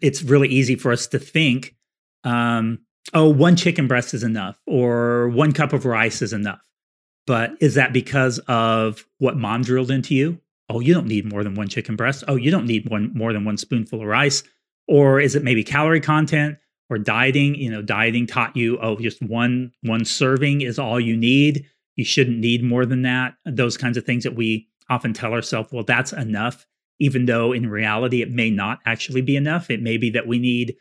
it's 0.00 0.22
really 0.22 0.48
easy 0.48 0.76
for 0.76 0.92
us 0.92 1.06
to 1.08 1.18
think, 1.18 1.74
um, 2.22 2.78
oh, 3.14 3.28
one 3.28 3.56
chicken 3.56 3.88
breast 3.88 4.14
is 4.14 4.22
enough, 4.22 4.60
or 4.66 5.28
one 5.28 5.52
cup 5.52 5.72
of 5.72 5.84
rice 5.84 6.22
is 6.22 6.32
enough. 6.32 6.60
But 7.26 7.52
is 7.60 7.74
that 7.74 7.92
because 7.92 8.38
of 8.40 9.04
what 9.18 9.36
mom 9.36 9.62
drilled 9.62 9.90
into 9.90 10.14
you? 10.14 10.40
Oh, 10.68 10.80
you 10.80 10.94
don't 10.94 11.06
need 11.06 11.30
more 11.30 11.44
than 11.44 11.54
one 11.54 11.68
chicken 11.68 11.96
breast. 11.96 12.24
Oh, 12.26 12.36
you 12.36 12.50
don't 12.50 12.66
need 12.66 12.88
one 12.88 13.12
more 13.14 13.32
than 13.32 13.44
one 13.44 13.56
spoonful 13.56 14.00
of 14.00 14.06
rice. 14.06 14.42
Or 14.88 15.20
is 15.20 15.34
it 15.34 15.44
maybe 15.44 15.62
calorie 15.62 16.00
content 16.00 16.58
or 16.90 16.98
dieting? 16.98 17.54
You 17.54 17.70
know, 17.70 17.82
dieting 17.82 18.26
taught 18.26 18.56
you, 18.56 18.78
oh, 18.80 18.96
just 18.96 19.22
one 19.22 19.72
one 19.82 20.04
serving 20.04 20.62
is 20.62 20.78
all 20.78 20.98
you 20.98 21.16
need 21.16 21.66
you 21.96 22.04
shouldn't 22.04 22.38
need 22.38 22.62
more 22.62 22.86
than 22.86 23.02
that. 23.02 23.34
Those 23.44 23.76
kinds 23.76 23.96
of 23.96 24.04
things 24.04 24.24
that 24.24 24.34
we 24.34 24.68
often 24.88 25.12
tell 25.12 25.32
ourselves, 25.32 25.70
well, 25.72 25.84
that's 25.84 26.12
enough, 26.12 26.66
even 26.98 27.26
though 27.26 27.52
in 27.52 27.68
reality 27.68 28.22
it 28.22 28.30
may 28.30 28.50
not 28.50 28.80
actually 28.86 29.22
be 29.22 29.36
enough. 29.36 29.70
It 29.70 29.82
may 29.82 29.96
be 29.96 30.10
that 30.10 30.26
we 30.26 30.38
need 30.38 30.76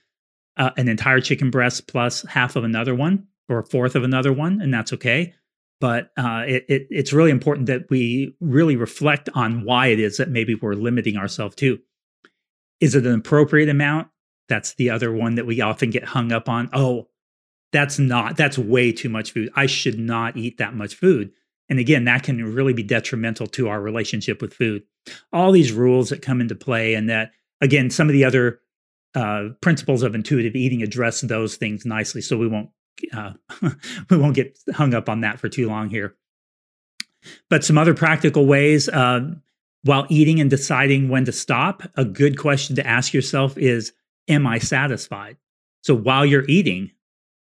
uh, 0.61 0.71
an 0.77 0.87
entire 0.87 1.19
chicken 1.19 1.49
breast 1.51 1.87
plus 1.87 2.23
half 2.23 2.55
of 2.55 2.63
another 2.63 2.95
one 2.95 3.27
or 3.49 3.59
a 3.59 3.65
fourth 3.65 3.95
of 3.95 4.03
another 4.03 4.31
one, 4.31 4.61
and 4.61 4.73
that's 4.73 4.93
okay. 4.93 5.33
But 5.79 6.11
uh, 6.17 6.43
it, 6.47 6.65
it, 6.69 6.87
it's 6.89 7.11
really 7.11 7.31
important 7.31 7.65
that 7.65 7.89
we 7.89 8.35
really 8.39 8.75
reflect 8.75 9.27
on 9.33 9.65
why 9.65 9.87
it 9.87 9.99
is 9.99 10.17
that 10.17 10.29
maybe 10.29 10.55
we're 10.55 10.73
limiting 10.73 11.17
ourselves 11.17 11.55
to. 11.57 11.79
Is 12.79 12.95
it 12.95 13.05
an 13.05 13.15
appropriate 13.15 13.67
amount? 13.67 14.07
That's 14.47 14.75
the 14.75 14.91
other 14.91 15.11
one 15.11 15.35
that 15.35 15.45
we 15.45 15.59
often 15.61 15.89
get 15.89 16.03
hung 16.03 16.31
up 16.31 16.47
on. 16.47 16.69
Oh, 16.71 17.07
that's 17.71 17.99
not 17.99 18.37
that's 18.37 18.57
way 18.57 18.91
too 18.91 19.09
much 19.09 19.31
food 19.31 19.49
i 19.55 19.65
should 19.65 19.99
not 19.99 20.37
eat 20.37 20.57
that 20.57 20.75
much 20.75 20.95
food 20.95 21.31
and 21.69 21.79
again 21.79 22.05
that 22.05 22.23
can 22.23 22.53
really 22.53 22.73
be 22.73 22.83
detrimental 22.83 23.47
to 23.47 23.69
our 23.69 23.81
relationship 23.81 24.41
with 24.41 24.53
food 24.53 24.83
all 25.33 25.51
these 25.51 25.71
rules 25.71 26.09
that 26.09 26.21
come 26.21 26.41
into 26.41 26.55
play 26.55 26.93
and 26.93 27.09
that 27.09 27.31
again 27.61 27.89
some 27.89 28.07
of 28.07 28.13
the 28.13 28.25
other 28.25 28.60
uh, 29.15 29.49
principles 29.61 30.03
of 30.03 30.15
intuitive 30.15 30.55
eating 30.55 30.81
address 30.81 31.21
those 31.21 31.55
things 31.55 31.85
nicely 31.85 32.21
so 32.21 32.37
we 32.37 32.47
won't 32.47 32.69
uh, 33.13 33.33
we 34.09 34.17
won't 34.17 34.35
get 34.35 34.57
hung 34.73 34.93
up 34.93 35.09
on 35.09 35.21
that 35.21 35.39
for 35.39 35.49
too 35.49 35.67
long 35.67 35.89
here 35.89 36.15
but 37.49 37.63
some 37.63 37.77
other 37.77 37.93
practical 37.93 38.45
ways 38.45 38.89
uh, 38.89 39.21
while 39.83 40.05
eating 40.09 40.39
and 40.39 40.49
deciding 40.49 41.09
when 41.09 41.25
to 41.25 41.31
stop 41.31 41.83
a 41.95 42.05
good 42.05 42.37
question 42.37 42.75
to 42.75 42.85
ask 42.87 43.13
yourself 43.13 43.57
is 43.57 43.93
am 44.27 44.47
i 44.47 44.57
satisfied 44.57 45.37
so 45.81 45.95
while 45.95 46.25
you're 46.25 46.47
eating 46.47 46.91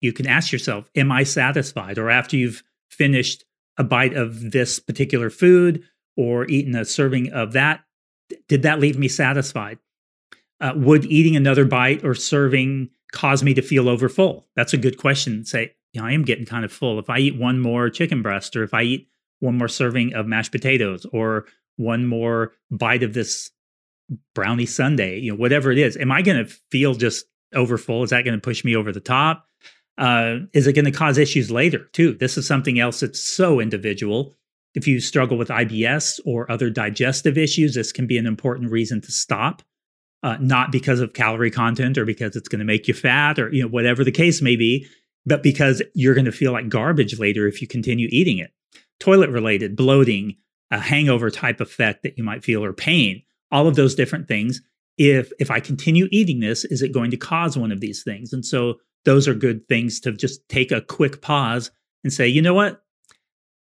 you 0.00 0.12
can 0.12 0.26
ask 0.26 0.52
yourself, 0.52 0.90
Am 0.94 1.10
I 1.10 1.22
satisfied? 1.22 1.98
Or 1.98 2.10
after 2.10 2.36
you've 2.36 2.62
finished 2.88 3.44
a 3.76 3.84
bite 3.84 4.14
of 4.14 4.50
this 4.50 4.80
particular 4.80 5.30
food 5.30 5.84
or 6.16 6.46
eaten 6.46 6.74
a 6.74 6.84
serving 6.84 7.32
of 7.32 7.52
that, 7.52 7.80
did 8.48 8.62
that 8.62 8.80
leave 8.80 8.98
me 8.98 9.08
satisfied? 9.08 9.78
Uh, 10.60 10.72
would 10.76 11.04
eating 11.04 11.36
another 11.36 11.64
bite 11.64 12.04
or 12.04 12.14
serving 12.14 12.90
cause 13.12 13.42
me 13.42 13.54
to 13.54 13.62
feel 13.62 13.88
overfull? 13.88 14.46
That's 14.56 14.72
a 14.72 14.78
good 14.78 14.98
question. 14.98 15.44
Say, 15.44 15.72
you 15.92 16.00
know, 16.00 16.06
I 16.06 16.12
am 16.12 16.24
getting 16.24 16.46
kind 16.46 16.64
of 16.64 16.72
full. 16.72 16.98
If 16.98 17.08
I 17.08 17.18
eat 17.18 17.38
one 17.38 17.60
more 17.60 17.90
chicken 17.90 18.22
breast 18.22 18.56
or 18.56 18.62
if 18.62 18.74
I 18.74 18.82
eat 18.82 19.08
one 19.40 19.56
more 19.56 19.68
serving 19.68 20.14
of 20.14 20.26
mashed 20.26 20.52
potatoes 20.52 21.06
or 21.12 21.46
one 21.76 22.06
more 22.06 22.52
bite 22.70 23.02
of 23.02 23.14
this 23.14 23.50
brownie 24.34 24.66
sundae, 24.66 25.18
you 25.18 25.32
know, 25.32 25.38
whatever 25.38 25.70
it 25.70 25.78
is, 25.78 25.96
am 25.96 26.10
I 26.10 26.22
going 26.22 26.44
to 26.44 26.52
feel 26.70 26.94
just 26.94 27.24
overfull? 27.54 28.02
Is 28.02 28.10
that 28.10 28.24
going 28.24 28.36
to 28.36 28.40
push 28.40 28.64
me 28.64 28.74
over 28.74 28.92
the 28.92 29.00
top? 29.00 29.46
Uh, 29.96 30.38
is 30.52 30.66
it 30.66 30.74
going 30.74 30.84
to 30.84 30.92
cause 30.92 31.18
issues 31.18 31.50
later 31.50 31.88
too? 31.92 32.14
This 32.14 32.38
is 32.38 32.46
something 32.46 32.78
else 32.78 33.00
that's 33.00 33.22
so 33.22 33.60
individual. 33.60 34.34
If 34.74 34.86
you 34.86 35.00
struggle 35.00 35.36
with 35.36 35.48
IBS 35.48 36.20
or 36.24 36.50
other 36.50 36.70
digestive 36.70 37.36
issues, 37.36 37.74
this 37.74 37.90
can 37.90 38.06
be 38.06 38.18
an 38.18 38.26
important 38.26 38.70
reason 38.70 39.00
to 39.00 39.10
stop. 39.10 39.62
Uh, 40.24 40.36
not 40.40 40.72
because 40.72 40.98
of 40.98 41.12
calorie 41.12 41.50
content 41.50 41.96
or 41.96 42.04
because 42.04 42.34
it's 42.34 42.48
going 42.48 42.58
to 42.58 42.64
make 42.64 42.88
you 42.88 42.94
fat 42.94 43.38
or 43.38 43.52
you 43.52 43.62
know 43.62 43.68
whatever 43.68 44.02
the 44.02 44.10
case 44.10 44.42
may 44.42 44.56
be, 44.56 44.84
but 45.24 45.42
because 45.42 45.80
you're 45.94 46.14
going 46.14 46.24
to 46.24 46.32
feel 46.32 46.52
like 46.52 46.68
garbage 46.68 47.18
later 47.20 47.46
if 47.46 47.62
you 47.62 47.68
continue 47.68 48.08
eating 48.10 48.38
it. 48.38 48.50
Toilet 48.98 49.30
related, 49.30 49.76
bloating, 49.76 50.36
a 50.70 50.80
hangover 50.80 51.30
type 51.30 51.60
effect 51.60 52.02
that 52.02 52.18
you 52.18 52.24
might 52.24 52.44
feel 52.44 52.64
or 52.64 52.72
pain, 52.72 53.22
all 53.50 53.66
of 53.66 53.76
those 53.76 53.94
different 53.94 54.28
things. 54.28 54.60
If 54.96 55.30
if 55.38 55.50
I 55.50 55.60
continue 55.60 56.08
eating 56.10 56.40
this, 56.40 56.64
is 56.64 56.82
it 56.82 56.92
going 56.92 57.10
to 57.12 57.16
cause 57.16 57.56
one 57.56 57.70
of 57.70 57.80
these 57.80 58.02
things? 58.02 58.32
And 58.32 58.44
so 58.44 58.80
those 59.04 59.28
are 59.28 59.34
good 59.34 59.66
things 59.68 60.00
to 60.00 60.12
just 60.12 60.46
take 60.48 60.72
a 60.72 60.80
quick 60.80 61.22
pause 61.22 61.70
and 62.04 62.12
say, 62.12 62.26
you 62.26 62.42
know 62.42 62.54
what? 62.54 62.82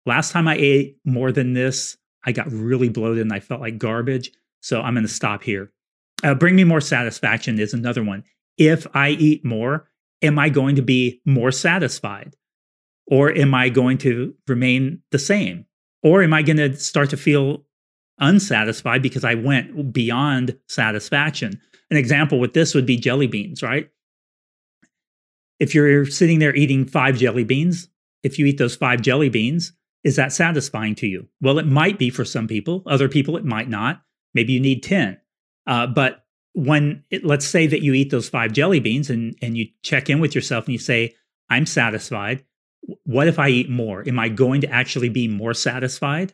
Last 0.06 0.32
time 0.32 0.46
I 0.46 0.56
ate 0.56 0.98
more 1.04 1.32
than 1.32 1.54
this, 1.54 1.96
I 2.24 2.32
got 2.32 2.50
really 2.50 2.88
bloated 2.88 3.22
and 3.22 3.32
I 3.32 3.40
felt 3.40 3.60
like 3.60 3.78
garbage. 3.78 4.30
So 4.60 4.80
I'm 4.80 4.94
going 4.94 5.06
to 5.06 5.12
stop 5.12 5.42
here. 5.42 5.72
Uh, 6.24 6.34
bring 6.34 6.56
me 6.56 6.64
more 6.64 6.80
satisfaction 6.80 7.60
is 7.60 7.74
another 7.74 8.02
one. 8.02 8.24
If 8.56 8.86
I 8.94 9.10
eat 9.10 9.44
more, 9.44 9.86
am 10.22 10.38
I 10.38 10.48
going 10.48 10.76
to 10.76 10.82
be 10.82 11.20
more 11.26 11.52
satisfied? 11.52 12.34
Or 13.06 13.30
am 13.30 13.54
I 13.54 13.68
going 13.68 13.98
to 13.98 14.34
remain 14.48 15.02
the 15.10 15.18
same? 15.18 15.66
Or 16.02 16.22
am 16.22 16.32
I 16.32 16.40
going 16.40 16.56
to 16.56 16.74
start 16.76 17.10
to 17.10 17.18
feel 17.18 17.64
unsatisfied 18.18 19.02
because 19.02 19.24
I 19.24 19.34
went 19.34 19.92
beyond 19.92 20.56
satisfaction? 20.66 21.60
An 21.90 21.98
example 21.98 22.40
with 22.40 22.54
this 22.54 22.74
would 22.74 22.86
be 22.86 22.96
jelly 22.96 23.26
beans, 23.26 23.62
right? 23.62 23.90
If 25.60 25.74
you're 25.74 26.06
sitting 26.06 26.38
there 26.38 26.54
eating 26.54 26.86
five 26.86 27.18
jelly 27.18 27.44
beans, 27.44 27.88
if 28.22 28.38
you 28.38 28.46
eat 28.46 28.56
those 28.56 28.74
five 28.74 29.02
jelly 29.02 29.28
beans, 29.28 29.72
is 30.02 30.16
that 30.16 30.32
satisfying 30.32 30.94
to 30.96 31.06
you? 31.06 31.28
Well, 31.42 31.58
it 31.58 31.66
might 31.66 31.98
be 31.98 32.08
for 32.08 32.24
some 32.24 32.48
people. 32.48 32.82
Other 32.86 33.08
people, 33.10 33.36
it 33.36 33.44
might 33.44 33.68
not. 33.68 34.02
Maybe 34.32 34.54
you 34.54 34.60
need 34.60 34.82
10. 34.82 35.18
Uh, 35.66 35.86
but 35.86 36.24
when, 36.52 37.04
it, 37.10 37.24
let's 37.24 37.46
say 37.46 37.66
that 37.66 37.82
you 37.82 37.94
eat 37.94 38.10
those 38.10 38.28
five 38.28 38.52
jelly 38.52 38.80
beans 38.80 39.10
and, 39.10 39.36
and 39.42 39.56
you 39.56 39.66
check 39.82 40.08
in 40.08 40.20
with 40.20 40.34
yourself 40.34 40.66
and 40.66 40.72
you 40.72 40.78
say, 40.78 41.14
I'm 41.50 41.66
satisfied. 41.66 42.44
What 43.04 43.28
if 43.28 43.38
I 43.38 43.48
eat 43.48 43.70
more? 43.70 44.06
Am 44.06 44.18
I 44.18 44.28
going 44.28 44.60
to 44.60 44.70
actually 44.70 45.08
be 45.08 45.28
more 45.28 45.54
satisfied? 45.54 46.32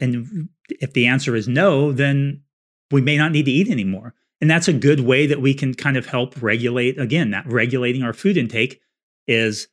and 0.00 0.48
if 0.68 0.92
the 0.92 1.06
answer 1.06 1.34
is 1.36 1.48
no, 1.48 1.92
then 1.92 2.42
we 2.90 3.00
may 3.00 3.16
not 3.16 3.32
need 3.32 3.44
to 3.44 3.50
eat 3.50 3.68
anymore. 3.68 4.14
And 4.40 4.50
that's 4.50 4.68
a 4.68 4.72
good 4.72 5.00
way 5.00 5.26
that 5.26 5.40
we 5.40 5.54
can 5.54 5.74
kind 5.74 5.96
of 5.96 6.06
help 6.06 6.40
regulate 6.42 6.98
again, 6.98 7.30
that 7.30 7.46
regulating 7.46 8.02
our 8.02 8.12
food 8.12 8.36
intake 8.36 8.80
is 9.26 9.68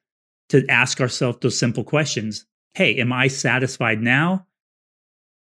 to 0.49 0.65
ask 0.69 1.01
ourselves 1.01 1.39
those 1.41 1.57
simple 1.57 1.83
questions. 1.83 2.45
Hey, 2.73 2.95
am 2.95 3.11
I 3.11 3.27
satisfied 3.27 4.01
now? 4.01 4.47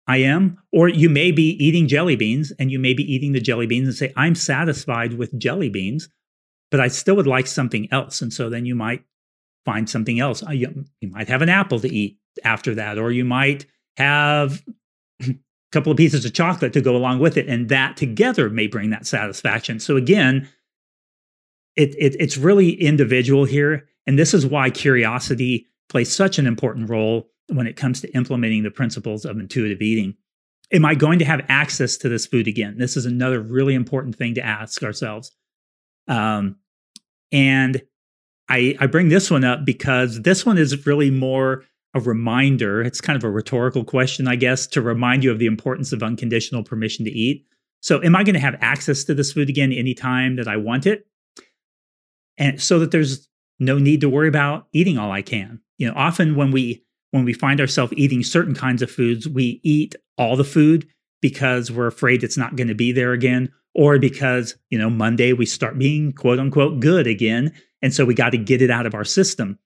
I 0.07 0.19
am. 0.19 0.59
Or 0.73 0.89
you 0.89 1.09
may 1.09 1.33
be 1.33 1.51
eating 1.65 1.89
jelly 1.89 2.17
beans 2.17 2.53
and 2.59 2.71
you 2.71 2.79
may 2.79 2.95
be 2.95 3.03
eating 3.03 3.33
the 3.33 3.41
jelly 3.41 3.67
beans 3.67 3.89
and 3.89 3.97
say, 3.97 4.13
I'm 4.17 4.35
satisfied 4.35 5.15
with 5.15 5.39
jelly 5.39 5.69
beans, 5.69 6.09
but 6.71 6.81
I 6.81 6.89
still 6.89 7.17
would 7.17 7.27
like 7.27 7.47
something 7.47 7.89
else. 7.91 8.23
And 8.23 8.33
so 8.33 8.49
then 8.49 8.67
you 8.67 8.75
might 8.75 9.05
find 9.65 9.91
something 9.91 10.21
else. 10.21 10.43
Uh, 10.47 10.53
you, 10.53 10.85
you 11.01 11.09
might 11.09 11.29
have 11.29 11.43
an 11.43 11.49
apple 11.49 11.81
to 11.81 11.93
eat 11.93 12.19
after 12.45 12.75
that, 12.77 12.99
or 12.99 13.11
you 13.11 13.25
might 13.25 13.67
have 13.97 14.63
a 15.23 15.35
couple 15.73 15.91
of 15.91 15.99
pieces 15.99 16.25
of 16.25 16.33
chocolate 16.33 16.73
to 16.75 16.81
go 16.81 16.95
along 16.95 17.19
with 17.19 17.37
it. 17.37 17.49
And 17.49 17.69
that 17.69 17.97
together 17.97 18.49
may 18.49 18.69
bring 18.69 18.91
that 18.91 19.07
satisfaction. 19.07 19.81
So 19.81 19.97
again, 19.97 20.49
it, 21.75 21.95
it 21.99 22.17
it's 22.21 22.37
really 22.37 22.71
individual 22.81 23.45
here. 23.45 23.89
And 24.07 24.19
this 24.19 24.33
is 24.33 24.47
why 24.47 24.71
curiosity 24.71 25.67
plays 25.89 26.15
such 26.15 26.39
an 26.39 26.47
important 26.47 26.89
role 26.89 27.29
when 27.49 27.67
it 27.67 27.77
comes 27.77 28.01
to 28.01 28.11
implementing 28.13 28.63
the 28.63 28.71
principles 28.71 29.25
of 29.25 29.39
intuitive 29.39 29.81
eating. 29.81 30.15
Am 30.73 30.85
I 30.85 30.95
going 30.95 31.19
to 31.21 31.25
have 31.25 31.45
access 31.49 31.97
to 31.99 32.09
this 32.09 32.27
food 32.27 32.49
again? 32.49 32.77
This 32.79 32.97
is 32.97 33.07
another 33.07 33.41
really 33.41 33.75
important 33.75 34.17
thing 34.17 34.35
to 34.35 34.45
ask 34.45 34.83
ourselves. 34.83 35.31
Um, 36.09 36.57
and 37.31 37.83
I, 38.49 38.77
I 38.81 38.87
bring 38.87 39.09
this 39.09 39.31
one 39.31 39.45
up 39.45 39.65
because 39.65 40.23
this 40.23 40.45
one 40.45 40.59
is 40.59 40.87
really 40.87 41.11
more 41.11 41.65
a 41.95 42.01
reminder. 42.01 42.83
It's 42.83 43.01
kind 43.01 43.17
of 43.17 43.25
a 43.25 43.31
rhetorical 43.31 43.85
question, 43.85 44.29
I 44.29 44.37
guess, 44.37 44.67
to 44.69 44.83
remind 44.83 45.25
you 45.25 45.31
of 45.31 45.39
the 45.39 45.47
importance 45.47 45.93
of 45.93 46.03
unconditional 46.03 46.63
permission 46.63 47.05
to 47.05 47.11
eat. 47.11 47.47
So, 47.81 48.03
am 48.03 48.17
I 48.17 48.25
going 48.25 48.35
to 48.35 48.41
have 48.41 48.57
access 48.61 49.05
to 49.05 49.15
this 49.15 49.33
food 49.33 49.49
again 49.49 49.73
anytime 49.73 50.37
that 50.37 50.49
I 50.49 50.57
want 50.57 50.87
it? 50.87 51.07
And 52.39 52.61
so 52.61 52.79
that 52.81 52.91
there's 52.91 53.29
no 53.59 53.79
need 53.79 54.01
to 54.03 54.09
worry 54.09 54.29
about 54.29 54.67
eating 54.73 54.99
all 54.99 55.11
I 55.11 55.23
can. 55.23 55.61
You 55.79 55.89
know, 55.89 55.95
often 55.97 56.37
when 56.37 56.51
we 56.51 56.85
when 57.11 57.25
we 57.25 57.33
find 57.33 57.61
ourselves 57.61 57.93
eating 57.97 58.23
certain 58.23 58.55
kinds 58.55 58.83
of 58.83 58.91
foods, 58.91 59.29
we 59.29 59.61
eat 59.63 59.95
all 60.19 60.37
the 60.37 60.45
food 60.45 60.87
because 61.23 61.71
we're 61.71 61.87
afraid 61.87 62.23
it's 62.23 62.37
not 62.37 62.57
going 62.57 62.69
to 62.69 62.75
be 62.75 62.93
there 62.93 63.13
again, 63.13 63.51
or 63.75 63.99
because, 63.99 64.57
you 64.71 64.79
know, 64.79 64.91
Monday 64.91 65.33
we 65.33 65.47
start 65.47 65.79
being 65.79 66.13
quote 66.13 66.39
unquote 66.39 66.81
good 66.81 67.07
again. 67.07 67.53
And 67.83 67.93
so 67.93 68.05
we 68.05 68.15
got 68.15 68.31
to 68.31 68.39
get 68.39 68.63
it 68.63 68.71
out 68.71 68.87
of 68.87 68.95
our 68.95 69.05
system 69.05 69.59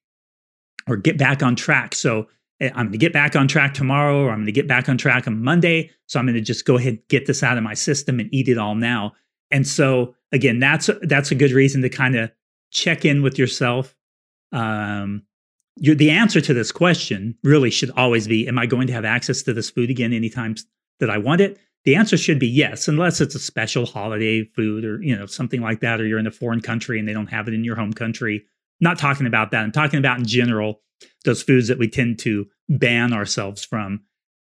or 0.87 0.97
get 0.97 1.19
back 1.19 1.43
on 1.43 1.57
track. 1.57 1.95
So 1.95 2.29
eh, 2.61 2.71
I'm 2.75 2.87
going 2.87 2.93
to 2.93 2.99
get 2.99 3.13
back 3.13 3.37
on 3.37 3.49
track 3.49 3.75
tomorrow, 3.75 4.23
or 4.23 4.31
I'm 4.31 4.39
going 4.39 4.47
to 4.47 4.53
get 4.53 4.69
back 4.69 4.89
on 4.89 4.99
track 4.99 5.27
on 5.27 5.43
Monday. 5.43 5.91
So 6.07 6.19
I'm 6.19 6.27
going 6.27 6.35
to 6.35 6.41
just 6.41 6.65
go 6.65 6.77
ahead 6.77 6.95
and 6.95 7.09
get 7.09 7.27
this 7.27 7.43
out 7.43 7.57
of 7.57 7.65
my 7.65 7.75
system 7.75 8.21
and 8.21 8.33
eat 8.33 8.49
it 8.49 8.59
all 8.59 8.75
now. 8.75 9.13
And 9.51 9.67
so 9.67 10.15
again, 10.33 10.59
that's 10.59 10.91
that's 11.03 11.31
a 11.31 11.35
good 11.35 11.53
reason 11.53 11.83
to 11.83 11.89
kind 11.89 12.17
of 12.17 12.31
check 12.71 13.05
in 13.05 13.23
with 13.23 13.39
yourself. 13.39 13.95
Um, 14.53 15.23
the 15.81 16.11
answer 16.11 16.41
to 16.41 16.55
this 16.55 16.71
question 16.71 17.37
really 17.43 17.71
should 17.71 17.91
always 17.97 18.29
be 18.29 18.47
Am 18.47 18.59
I 18.59 18.67
going 18.67 18.87
to 18.87 18.93
have 18.93 19.05
access 19.05 19.43
to 19.43 19.53
this 19.53 19.71
food 19.71 19.91
again 19.91 20.13
anytime 20.13 20.55
that 21.01 21.11
I 21.11 21.19
want 21.19 21.41
it? 21.41 21.59
The 21.85 21.97
answer 21.97 22.19
should 22.19 22.39
be 22.39 22.47
yes, 22.47 22.89
unless 22.89 23.23
it's 23.23 23.35
a 23.35 23.39
special 23.39 23.87
holiday 23.87 24.45
food 24.45 24.85
or 24.85 25.03
you 25.03 25.17
know 25.17 25.27
something 25.27 25.63
like 25.63 25.81
that, 25.81 26.01
or 26.01 26.07
you're 26.07 26.19
in 26.19 26.27
a 26.27 26.33
foreign 26.33 26.61
country 26.61 26.99
and 26.99 27.09
they 27.09 27.15
don't 27.15 27.29
have 27.29 27.49
it 27.49 27.55
in 27.55 27.65
your 27.65 27.77
home 27.77 27.93
country. 27.93 28.45
Not 28.81 28.99
talking 28.99 29.27
about 29.27 29.51
that. 29.51 29.63
I'm 29.63 29.73
talking 29.73 29.99
about 29.99 30.19
in 30.19 30.27
general 30.27 30.81
those 31.25 31.43
foods 31.43 31.69
that 31.69 31.79
we 31.79 31.89
tend 31.89 32.19
to 32.21 32.47
ban 32.69 33.13
ourselves 33.13 33.65
from. 33.65 34.03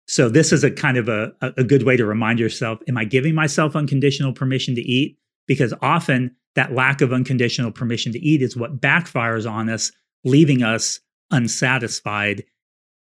So 0.06 0.30
this 0.30 0.52
is 0.52 0.64
a 0.64 0.70
kind 0.70 0.96
of 0.96 1.08
a, 1.08 1.32
a 1.42 1.64
good 1.64 1.82
way 1.82 1.98
to 1.98 2.06
remind 2.06 2.40
yourself: 2.40 2.78
Am 2.88 2.96
I 2.96 3.04
giving 3.04 3.34
myself 3.34 3.76
unconditional 3.76 4.32
permission 4.32 4.74
to 4.76 4.80
eat? 4.80 5.18
Because 5.46 5.74
often 5.82 6.34
that 6.54 6.72
lack 6.72 7.02
of 7.02 7.12
unconditional 7.12 7.70
permission 7.70 8.12
to 8.12 8.18
eat 8.18 8.40
is 8.40 8.56
what 8.56 8.80
backfires 8.80 9.50
on 9.50 9.68
us, 9.68 9.92
leaving 10.24 10.62
us 10.62 11.00
unsatisfied, 11.30 12.44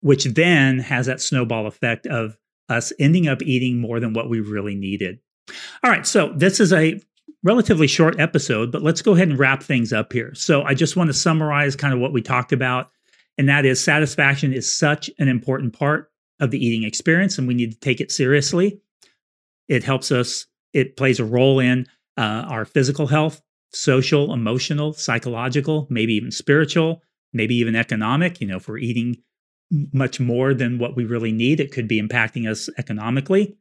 which 0.00 0.24
then 0.24 0.78
has 0.78 1.06
that 1.06 1.20
snowball 1.20 1.66
effect 1.66 2.06
of 2.06 2.36
us 2.68 2.92
ending 2.98 3.28
up 3.28 3.42
eating 3.42 3.78
more 3.78 4.00
than 4.00 4.12
what 4.12 4.28
we 4.28 4.40
really 4.40 4.74
needed. 4.74 5.18
All 5.82 5.90
right, 5.90 6.06
so 6.06 6.32
this 6.36 6.60
is 6.60 6.72
a 6.72 7.00
relatively 7.42 7.86
short 7.86 8.18
episode, 8.20 8.70
but 8.72 8.82
let's 8.82 9.02
go 9.02 9.14
ahead 9.14 9.28
and 9.28 9.38
wrap 9.38 9.62
things 9.62 9.92
up 9.92 10.12
here. 10.12 10.34
So 10.34 10.62
I 10.62 10.74
just 10.74 10.96
want 10.96 11.08
to 11.08 11.14
summarize 11.14 11.76
kind 11.76 11.94
of 11.94 12.00
what 12.00 12.12
we 12.12 12.20
talked 12.20 12.52
about, 12.52 12.90
and 13.38 13.48
that 13.48 13.64
is 13.64 13.82
satisfaction 13.82 14.52
is 14.52 14.72
such 14.72 15.10
an 15.18 15.28
important 15.28 15.72
part 15.72 16.10
of 16.40 16.50
the 16.50 16.64
eating 16.64 16.86
experience, 16.86 17.38
and 17.38 17.48
we 17.48 17.54
need 17.54 17.72
to 17.72 17.80
take 17.80 18.00
it 18.00 18.12
seriously. 18.12 18.80
It 19.68 19.84
helps 19.84 20.12
us, 20.12 20.46
it 20.72 20.96
plays 20.96 21.20
a 21.20 21.24
role 21.24 21.60
in 21.60 21.86
uh, 22.16 22.44
our 22.48 22.64
physical 22.64 23.06
health, 23.06 23.40
social, 23.72 24.32
emotional, 24.32 24.92
psychological, 24.92 25.86
maybe 25.90 26.14
even 26.14 26.30
spiritual, 26.30 27.02
maybe 27.32 27.54
even 27.56 27.76
economic. 27.76 28.40
You 28.40 28.48
know, 28.48 28.56
if 28.56 28.68
we're 28.68 28.78
eating 28.78 29.18
much 29.92 30.18
more 30.18 30.54
than 30.54 30.78
what 30.78 30.96
we 30.96 31.04
really 31.04 31.32
need, 31.32 31.60
it 31.60 31.72
could 31.72 31.88
be 31.88 32.00
impacting 32.00 32.48
us 32.48 32.68
economically. 32.78 33.56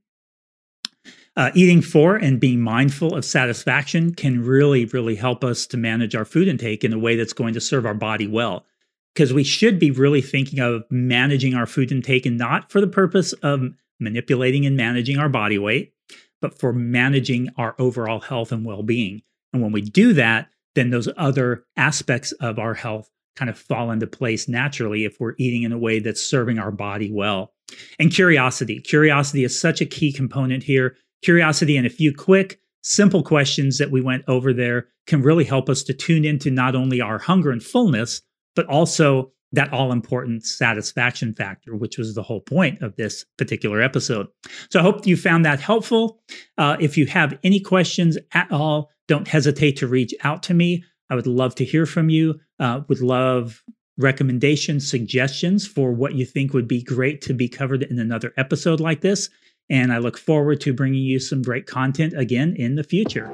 Uh, 1.36 1.52
eating 1.54 1.82
for 1.82 2.16
and 2.16 2.40
being 2.40 2.60
mindful 2.60 3.16
of 3.16 3.24
satisfaction 3.24 4.14
can 4.14 4.44
really, 4.44 4.86
really 4.86 5.16
help 5.16 5.44
us 5.44 5.68
to 5.68 5.78
manage 5.78 6.16
our 6.16 6.26
food 6.26 6.48
intake 6.48 6.84
in 6.84 6.92
a 6.92 6.98
way 6.98 7.16
that's 7.16 7.34
going 7.34 7.54
to 7.54 7.62
serve 7.62 7.86
our 7.86 7.94
body 7.94 8.28
well. 8.28 8.66
Because 9.14 9.34
we 9.34 9.44
should 9.44 9.78
be 9.80 9.92
really 9.92 10.22
thinking 10.22 10.60
of 10.60 10.84
managing 10.90 11.54
our 11.54 11.68
food 11.68 11.92
intake 11.92 12.26
and 12.26 12.38
not 12.38 12.72
for 12.72 12.82
the 12.82 12.88
purpose 12.88 13.34
of 13.34 13.62
manipulating 14.00 14.66
and 14.66 14.76
managing 14.76 15.18
our 15.18 15.30
body 15.30 15.58
weight, 15.58 15.94
but 16.42 16.58
for 16.58 16.74
managing 16.74 17.50
our 17.58 17.76
overall 17.78 18.20
health 18.20 18.52
and 18.52 18.66
well 18.66 18.84
being. 18.84 19.22
And 19.54 19.62
when 19.62 19.72
we 19.72 19.82
do 19.82 20.14
that, 20.14 20.50
then 20.76 20.90
those 20.90 21.10
other 21.18 21.66
aspects 21.76 22.32
of 22.34 22.60
our 22.60 22.74
health 22.74 23.10
kind 23.38 23.50
of 23.50 23.58
fall 23.58 23.92
into 23.92 24.08
place 24.08 24.48
naturally 24.48 25.06
if 25.06 25.20
we're 25.20 25.36
eating 25.38 25.64
in 25.64 25.72
a 25.72 25.78
way 25.78 26.00
that's 26.00 26.22
serving 26.22 26.58
our 26.58 26.72
body 26.72 27.12
well. 27.12 27.54
And 28.00 28.12
curiosity. 28.12 28.80
Curiosity 28.80 29.44
is 29.44 29.60
such 29.60 29.80
a 29.80 29.86
key 29.86 30.12
component 30.12 30.64
here. 30.64 30.96
Curiosity 31.22 31.78
and 31.78 31.86
a 31.86 31.92
few 31.92 32.14
quick, 32.14 32.60
simple 32.82 33.24
questions 33.24 33.78
that 33.78 33.92
we 33.92 34.02
went 34.02 34.24
over 34.28 34.54
there 34.54 34.88
can 35.06 35.22
really 35.22 35.44
help 35.44 35.70
us 35.70 35.84
to 35.84 35.94
tune 35.94 36.26
into 36.26 36.50
not 36.50 36.76
only 36.76 37.00
our 37.00 37.20
hunger 37.20 37.52
and 37.52 37.64
fullness, 37.64 38.22
but 38.56 38.66
also 38.68 39.32
that 39.54 39.72
all 39.72 39.92
important 39.92 40.46
satisfaction 40.46 41.34
factor, 41.34 41.76
which 41.76 41.98
was 41.98 42.16
the 42.16 42.24
whole 42.24 42.42
point 42.42 42.82
of 42.82 42.96
this 42.96 43.26
particular 43.38 43.82
episode. 43.82 44.28
So 44.70 44.80
I 44.80 44.84
hope 44.84 45.08
you 45.08 45.16
found 45.16 45.46
that 45.46 45.60
helpful. 45.60 46.20
Uh, 46.58 46.76
if 46.80 46.98
you 46.98 47.06
have 47.06 47.38
any 47.44 47.60
questions 47.60 48.18
at 48.34 48.52
all, 48.52 48.92
don't 49.08 49.28
hesitate 49.28 49.78
to 49.78 49.88
reach 49.88 50.14
out 50.24 50.44
to 50.44 50.54
me. 50.54 50.84
I 51.10 51.16
would 51.16 51.28
love 51.28 51.56
to 51.56 51.66
hear 51.66 51.86
from 51.86 52.10
you. 52.10 52.40
Uh, 52.60 52.82
would 52.88 53.02
love 53.02 53.64
recommendations, 53.98 54.90
suggestions 54.90 55.68
for 55.68 55.92
what 55.92 56.14
you 56.14 56.26
think 56.26 56.54
would 56.54 56.68
be 56.68 56.84
great 56.84 57.22
to 57.22 57.34
be 57.34 57.50
covered 57.50 57.84
in 57.84 58.00
another 58.00 58.34
episode 58.38 58.80
like 58.80 59.02
this. 59.02 59.30
And 59.70 59.92
I 59.92 59.98
look 59.98 60.18
forward 60.18 60.62
to 60.62 60.74
bringing 60.74 61.04
you 61.04 61.20
some 61.20 61.42
great 61.42 61.66
content 61.66 62.14
again 62.16 62.56
in 62.56 62.76
the 62.76 62.84
future. 62.84 63.30